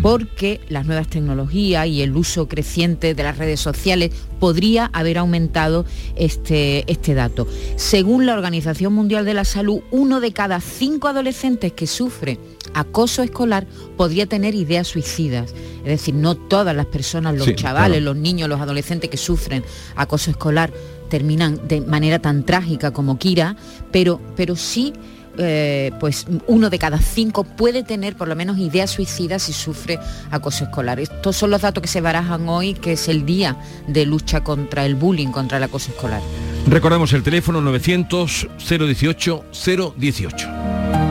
[0.01, 5.85] porque las nuevas tecnologías y el uso creciente de las redes sociales podría haber aumentado
[6.15, 7.47] este, este dato.
[7.75, 12.39] Según la Organización Mundial de la Salud, uno de cada cinco adolescentes que sufre
[12.73, 13.67] acoso escolar
[13.97, 15.53] podría tener ideas suicidas.
[15.79, 18.13] Es decir, no todas las personas, los Sí, chavales, claro.
[18.13, 19.63] los niños, los adolescentes que sufren
[19.95, 20.71] acoso escolar
[21.09, 23.57] terminan de manera tan trágica como Kira,
[23.91, 24.93] pero, pero sí
[25.37, 29.99] eh, pues uno de cada cinco puede tener por lo menos ideas suicidas si sufre
[30.29, 30.99] acoso escolar.
[30.99, 33.57] Estos son los datos que se barajan hoy, que es el día
[33.87, 36.21] de lucha contra el bullying, contra el acoso escolar.
[36.67, 39.45] Recordamos el teléfono 900 018
[39.97, 41.10] 018.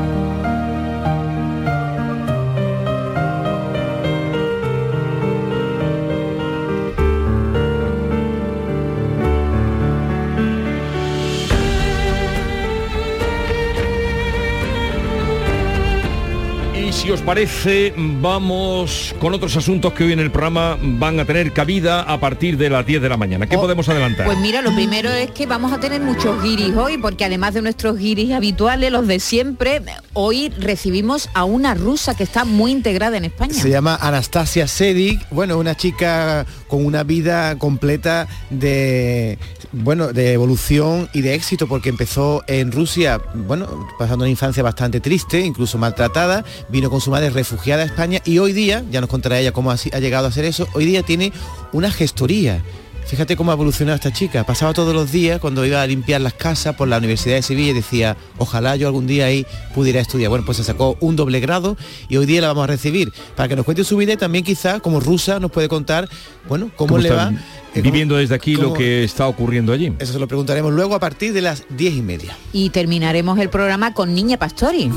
[17.00, 21.50] Si os parece, vamos con otros asuntos que hoy en el programa van a tener
[21.54, 23.46] cabida a partir de las 10 de la mañana.
[23.46, 24.26] ¿Qué podemos adelantar?
[24.26, 27.62] Pues mira, lo primero es que vamos a tener muchos guiris hoy, porque además de
[27.62, 29.80] nuestros guiris habituales, los de siempre,
[30.12, 33.54] hoy recibimos a una rusa que está muy integrada en España.
[33.54, 39.38] Se llama Anastasia Sedik, bueno, una chica con una vida completa de
[39.72, 45.00] bueno, de evolución y de éxito porque empezó en Rusia, bueno, pasando una infancia bastante
[45.00, 49.08] triste, incluso maltratada, vino con su madre refugiada a España y hoy día, ya nos
[49.08, 51.32] contará ella cómo ha, ha llegado a hacer eso, hoy día tiene
[51.72, 52.62] una gestoría.
[53.06, 54.44] Fíjate cómo ha evolucionado esta chica.
[54.44, 57.70] Pasaba todos los días cuando iba a limpiar las casas por la Universidad de Sevilla
[57.70, 60.28] y decía, ojalá yo algún día ahí pudiera estudiar.
[60.30, 61.76] Bueno, pues se sacó un doble grado
[62.08, 64.44] y hoy día la vamos a recibir para que nos cuente su vida y también
[64.44, 66.08] quizá como rusa nos puede contar,
[66.48, 67.32] bueno, cómo, le está va.
[67.74, 69.92] eh, viviendo desde aquí lo que está ocurriendo allí.
[69.98, 72.36] Eso se lo preguntaremos luego a partir de las diez y media.
[72.52, 74.88] Y terminaremos el programa con Niña Pastori.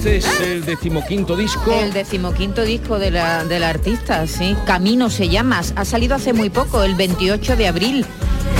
[0.00, 1.70] Este es el decimoquinto disco.
[1.70, 4.56] El decimoquinto disco de la, de la artista, sí.
[4.64, 5.60] Camino se llama.
[5.76, 8.06] Ha salido hace muy poco, el 28 de abril.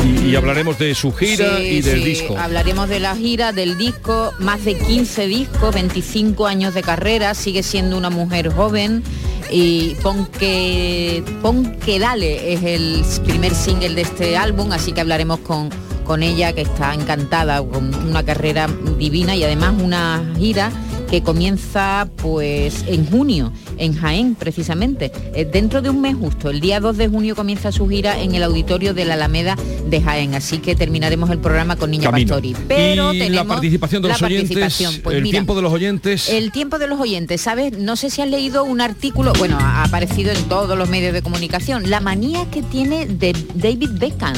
[0.05, 2.37] Y, y hablaremos de su gira Sí, y del sí, disco.
[2.37, 7.63] Hablaremos de la gira, del disco, más de 15 discos, 25 años de carrera, sigue
[7.63, 9.03] siendo una mujer joven
[9.51, 15.01] y Pon que, Pon que Dale es el primer single de este álbum, así que
[15.01, 15.71] hablaremos con,
[16.05, 18.69] con ella que está encantada, con una carrera
[18.99, 20.71] divina y además una gira
[21.11, 26.61] que comienza pues en junio en Jaén precisamente Eh, dentro de un mes justo el
[26.61, 29.57] día 2 de junio comienza su gira en el auditorio de la Alameda
[29.89, 32.35] de Jaén así que terminaremos el programa con Niña Camino.
[32.35, 35.01] Pastori pero y la tenemos participación de los oyentes.
[35.03, 36.29] Pues el mira, tiempo de los oyentes.
[36.29, 37.77] el tiempo de los oyentes, ¿sabes?
[37.79, 41.23] No sé si has leído un artículo, bueno, ha aparecido en todos los medios de
[41.23, 44.35] comunicación, la manía que tiene de David Beckham.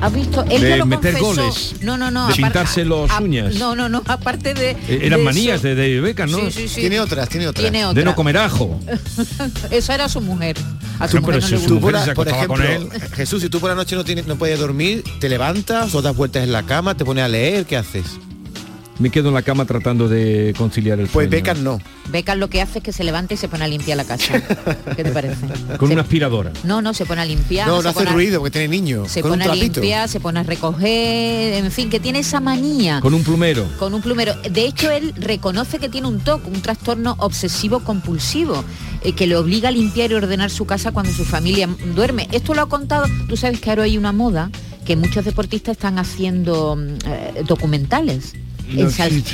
[0.00, 0.44] ¿Has visto?
[0.50, 1.42] Él De ya lo meter confesó.
[1.42, 2.28] goles, No, no, no.
[2.28, 3.54] de pintarse los a- uñas.
[3.56, 4.02] No, no, no.
[4.06, 4.70] Aparte de.
[4.70, 6.38] Eh, Eran de manías eso- de David Beckham, ¿no?
[6.38, 6.80] Sí, sí, sí.
[6.82, 7.62] Tiene otras, tiene otras.
[7.62, 8.04] Tiene De otra.
[8.04, 8.80] no comer ajo.
[9.70, 10.56] Eso era su mujer.
[10.98, 11.74] A su No, pero mujer no si le su gusta.
[11.74, 12.62] Tú por, mujer se ejemplo, con
[13.02, 13.10] él.
[13.14, 16.14] Jesús, si tú por la noche no, tienes, no puedes dormir, te levantas o das
[16.14, 18.04] vueltas en la cama, te pones a leer, ¿qué haces?
[19.02, 21.30] Me quedo en la cama tratando de conciliar el Pues sueño.
[21.30, 21.80] Beckham no.
[22.12, 24.40] Beckham lo que hace es que se levanta y se pone a limpiar la casa.
[24.96, 25.44] ¿Qué te parece?
[25.76, 26.52] Con Se- una aspiradora.
[26.62, 27.66] No, no, se pone a limpiar.
[27.66, 29.10] No, no hace a- ruido porque tiene niños.
[29.10, 32.38] se con un pone a limpiar, se pone a recoger, en fin, que tiene esa
[32.38, 33.00] manía.
[33.00, 33.66] Con un plumero.
[33.76, 34.34] Con un plumero.
[34.48, 38.62] De hecho, él reconoce que tiene un TOC, un trastorno obsesivo compulsivo,
[39.02, 42.28] eh, que le obliga a limpiar y ordenar su casa cuando su familia duerme.
[42.30, 44.48] Esto lo ha contado, tú sabes que ahora hay una moda
[44.86, 48.34] que muchos deportistas están haciendo mm, eh, documentales.
[48.68, 49.24] No, sí,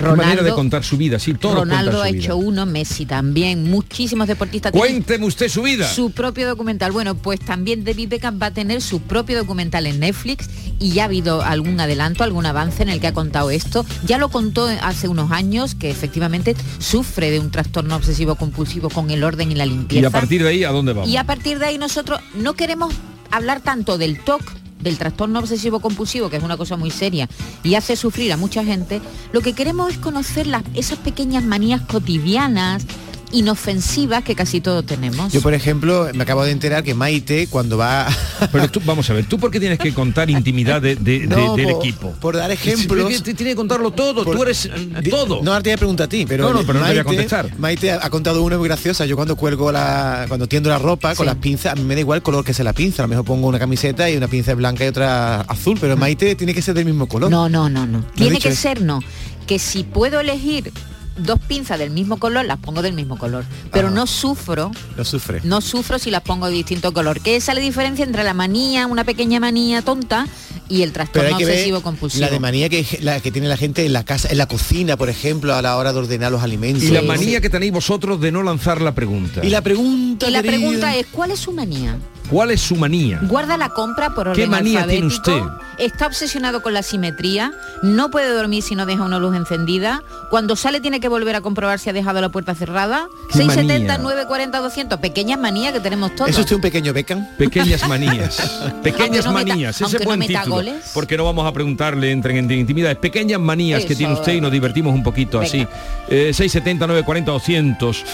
[0.00, 2.48] Ronaldo- manera de contar su vida, sí, todo Ronaldo ha hecho vida.
[2.48, 4.72] uno, Messi también, muchísimos deportistas.
[4.72, 5.88] Cuénteme usted su vida.
[5.92, 6.92] Su propio documental.
[6.92, 11.02] Bueno, pues también David Beckham va a tener su propio documental en Netflix y ya
[11.02, 13.86] ha habido algún adelanto, algún avance en el que ha contado esto.
[14.04, 19.10] Ya lo contó hace unos años que efectivamente sufre de un trastorno obsesivo compulsivo con
[19.10, 20.02] el orden y la limpieza.
[20.02, 21.08] Y a partir de ahí, ¿a dónde vamos?
[21.08, 22.92] Y a partir de ahí nosotros no queremos
[23.30, 24.42] hablar tanto del TOC,
[24.84, 27.28] del trastorno obsesivo compulsivo, que es una cosa muy seria
[27.64, 29.00] y hace sufrir a mucha gente,
[29.32, 32.86] lo que queremos es conocer las, esas pequeñas manías cotidianas
[33.34, 35.32] inofensivas que casi todos tenemos.
[35.32, 38.06] Yo, por ejemplo, me acabo de enterar que Maite, cuando va...
[38.52, 41.26] Pero tú, vamos a ver, ¿tú por qué tienes que contar intimidad de- de- de-
[41.26, 42.10] No, del por- equipo?
[42.20, 43.12] Por dar ejemplos...
[43.14, 45.42] Sí, Tiene que contarlo todo, tú eres eh, todo.
[45.42, 46.44] No, ahora te voy a preguntar a ti, pero...
[46.48, 47.58] No, no, pero no te voy a Maite- contestar.
[47.58, 49.06] Maite ha ha contado una muy graciosa.
[49.06, 50.24] Yo cuando cuelgo la...
[50.28, 52.52] Cuando tiendo la ropa con las pinzas, a mí me da igual el color que
[52.54, 53.02] sea la pinza.
[53.02, 55.96] A lo mejor pongo una camiseta y una pinza es blanca y otra azul, pero
[55.96, 57.30] Maite tiene que ser del mismo color.
[57.30, 58.04] No, no, no, no.
[58.14, 58.60] Tiene que eso.
[58.60, 59.00] ser no.
[59.46, 60.72] Que si puedo elegir
[61.16, 63.44] dos pinzas del mismo color, las pongo del mismo color.
[63.72, 63.90] Pero Ah.
[63.90, 65.40] no sufro, No sufre.
[65.44, 67.20] no sufro si las pongo de distinto color.
[67.20, 70.26] Que esa es la diferencia entre la manía, una pequeña manía tonta,
[70.68, 72.24] y el trastorno obsesivo compulsivo.
[72.24, 74.96] la de manía que, la que tiene la gente en la casa, en la cocina,
[74.96, 76.82] por ejemplo, a la hora de ordenar los alimentos.
[76.84, 79.44] Y la manía que tenéis vosotros de no lanzar la pregunta.
[79.44, 80.58] Y la pregunta, Y la querida.
[80.58, 81.98] pregunta es, ¿cuál es su manía?
[82.34, 83.20] ¿Cuál es su manía?
[83.22, 85.40] Guarda la compra por orden ¿Qué manía tiene usted?
[85.78, 90.56] Está obsesionado con la simetría, no puede dormir si no deja una luz encendida, cuando
[90.56, 93.06] sale tiene que volver a comprobar si ha dejado la puerta cerrada.
[93.28, 93.98] ¿Qué 670, manía?
[94.02, 96.28] 940, 200, pequeñas manías que tenemos todos.
[96.30, 97.24] ¿Es usted un pequeño Beckham?
[97.36, 98.36] Pequeñas manías.
[98.82, 99.80] Pequeñas Aunque no meta- manías.
[99.80, 100.56] Ese no buen meta título.
[100.56, 100.90] goles.
[100.92, 102.98] Porque no vamos a preguntarle, entren en intimidades.
[102.98, 105.48] Pequeñas manías que tiene usted y nos divertimos un poquito Venga.
[105.48, 105.66] así.
[106.08, 108.04] Eh, 670, 940, 200.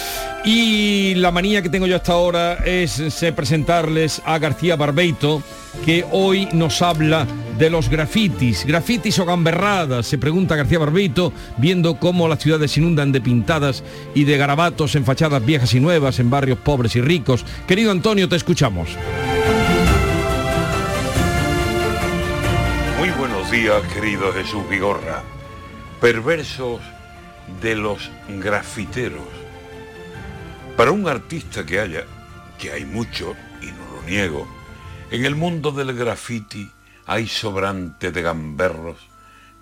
[0.44, 5.42] Y la manía que tengo yo hasta ahora es eh, presentarles a García Barbeito,
[5.84, 7.26] que hoy nos habla
[7.58, 8.64] de los grafitis.
[8.64, 13.84] Grafitis o gamberradas, se pregunta García Barbeito, viendo cómo las ciudades inundan de pintadas
[14.14, 17.44] y de garabatos en fachadas viejas y nuevas, en barrios pobres y ricos.
[17.68, 18.88] Querido Antonio, te escuchamos.
[22.98, 25.22] Muy buenos días, querido Jesús Vigorra.
[26.00, 26.80] Perversos
[27.62, 29.28] de los grafiteros.
[30.76, 32.04] Para un artista que haya,
[32.58, 33.49] que hay mucho, y no lo
[34.12, 36.68] en el mundo del graffiti
[37.06, 38.96] hay sobrante de gamberros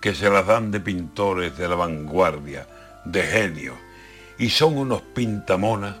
[0.01, 2.65] que se las dan de pintores de la vanguardia,
[3.05, 3.77] de genios,
[4.39, 5.97] y son unos pintamonas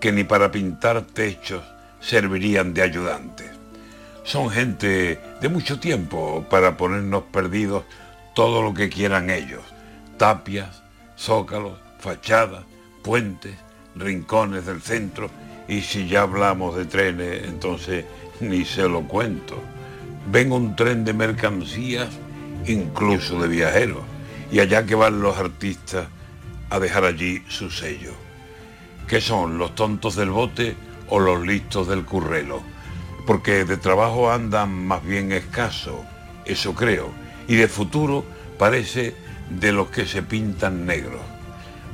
[0.00, 1.62] que ni para pintar techos
[2.00, 3.52] servirían de ayudantes.
[4.24, 7.84] Son gente de mucho tiempo para ponernos perdidos
[8.34, 9.62] todo lo que quieran ellos.
[10.16, 10.82] Tapias,
[11.16, 12.64] zócalos, fachadas,
[13.04, 13.54] puentes,
[13.94, 15.30] rincones del centro
[15.68, 18.04] y si ya hablamos de trenes, entonces
[18.40, 19.62] ni se lo cuento.
[20.30, 22.08] Ven un tren de mercancías,
[22.66, 24.02] incluso de viajeros,
[24.50, 26.06] y allá que van los artistas
[26.70, 28.12] a dejar allí su sello.
[29.06, 30.74] ¿Qué son, los tontos del bote
[31.08, 32.62] o los listos del currelo?
[33.26, 36.04] Porque de trabajo andan más bien escaso,
[36.44, 37.10] eso creo,
[37.46, 38.24] y de futuro
[38.58, 39.14] parece
[39.50, 41.20] de los que se pintan negros.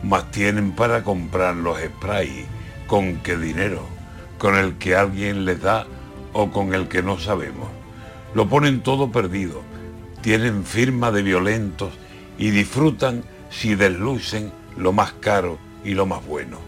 [0.03, 2.47] Más tienen para comprar los sprays.
[2.89, 3.87] ¿Con qué dinero?
[4.39, 5.87] ¿Con el que alguien les da
[6.33, 7.69] o con el que no sabemos?
[8.35, 9.61] Lo ponen todo perdido.
[10.23, 11.93] Tienen firma de violentos
[12.39, 16.61] y disfrutan si deslucen lo más caro y lo más bueno.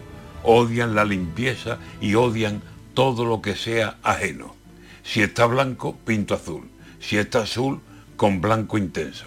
[0.43, 2.61] Odian la limpieza y odian
[2.93, 4.55] todo lo que sea ajeno.
[5.01, 6.69] Si está blanco, pinto azul.
[6.99, 7.81] Si está azul,
[8.15, 9.25] con blanco intenso.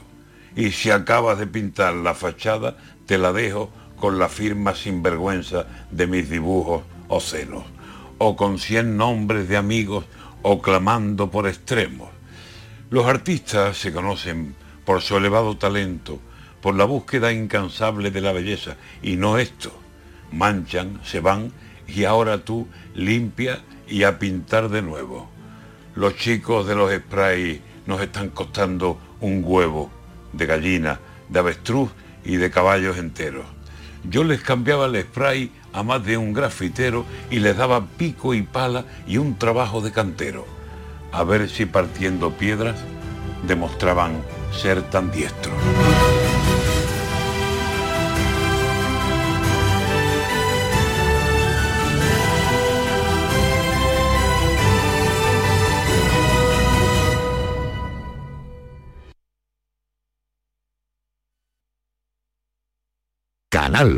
[0.55, 2.77] Y si acabas de pintar la fachada,
[3.07, 3.73] te la dejo
[4.05, 7.65] con la firma sinvergüenza de mis dibujos o senos.
[8.19, 10.05] O con cien nombres de amigos
[10.43, 12.11] o clamando por extremos.
[12.91, 16.21] Los artistas se conocen por su elevado talento,
[16.61, 19.73] por la búsqueda incansable de la belleza, y no esto.
[20.33, 21.51] Manchan, se van,
[21.89, 25.31] y ahora tú limpia y a pintar de nuevo.
[25.95, 29.91] Los chicos de los sprays nos están costando un huevo
[30.35, 31.01] de gallina,
[31.31, 31.91] de avestruz
[32.23, 33.54] y de caballos enteros.
[34.09, 38.43] Yo les cambiaba el spray a más de un grafitero y les daba pico y
[38.43, 40.47] pala y un trabajo de cantero.
[41.13, 42.77] A ver si partiendo piedras
[43.47, 45.55] demostraban ser tan diestros.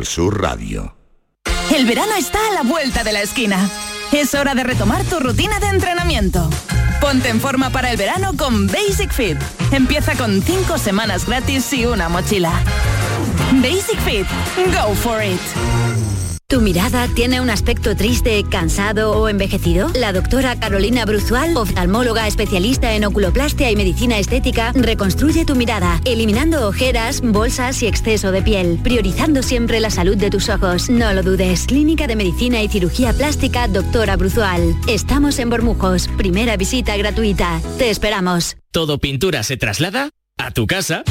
[0.05, 0.97] Sur Radio.
[1.75, 3.69] El verano está a la vuelta de la esquina.
[4.11, 6.49] Es hora de retomar tu rutina de entrenamiento.
[6.99, 9.37] Ponte en forma para el verano con Basic Fit.
[9.73, 12.53] Empieza con 5 semanas gratis y una mochila.
[13.61, 14.27] Basic Fit.
[14.73, 16.16] Go for it.
[16.49, 19.91] ¿Tu mirada tiene un aspecto triste, cansado o envejecido?
[19.97, 26.69] La doctora Carolina Bruzual, oftalmóloga especialista en oculoplastia y medicina estética, reconstruye tu mirada, eliminando
[26.69, 30.89] ojeras, bolsas y exceso de piel, priorizando siempre la salud de tus ojos.
[30.89, 31.67] No lo dudes.
[31.67, 34.77] Clínica de Medicina y Cirugía Plástica, doctora Bruzual.
[34.87, 36.07] Estamos en Bormujos.
[36.17, 37.61] Primera visita gratuita.
[37.77, 38.57] Te esperamos.
[38.71, 41.03] Todo pintura se traslada a tu casa.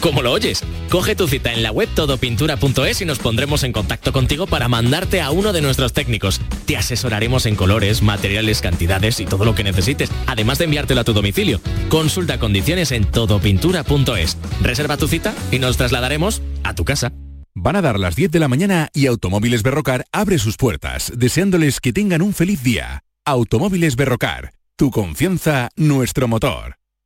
[0.00, 4.12] Como lo oyes, coge tu cita en la web todopintura.es y nos pondremos en contacto
[4.12, 6.40] contigo para mandarte a uno de nuestros técnicos.
[6.66, 11.04] Te asesoraremos en colores, materiales, cantidades y todo lo que necesites, además de enviártelo a
[11.04, 11.60] tu domicilio.
[11.88, 14.36] Consulta condiciones en todopintura.es.
[14.62, 17.12] Reserva tu cita y nos trasladaremos a tu casa.
[17.54, 21.80] Van a dar las 10 de la mañana y Automóviles Berrocar abre sus puertas, deseándoles
[21.80, 23.02] que tengan un feliz día.
[23.24, 26.76] Automóviles Berrocar, tu confianza, nuestro motor.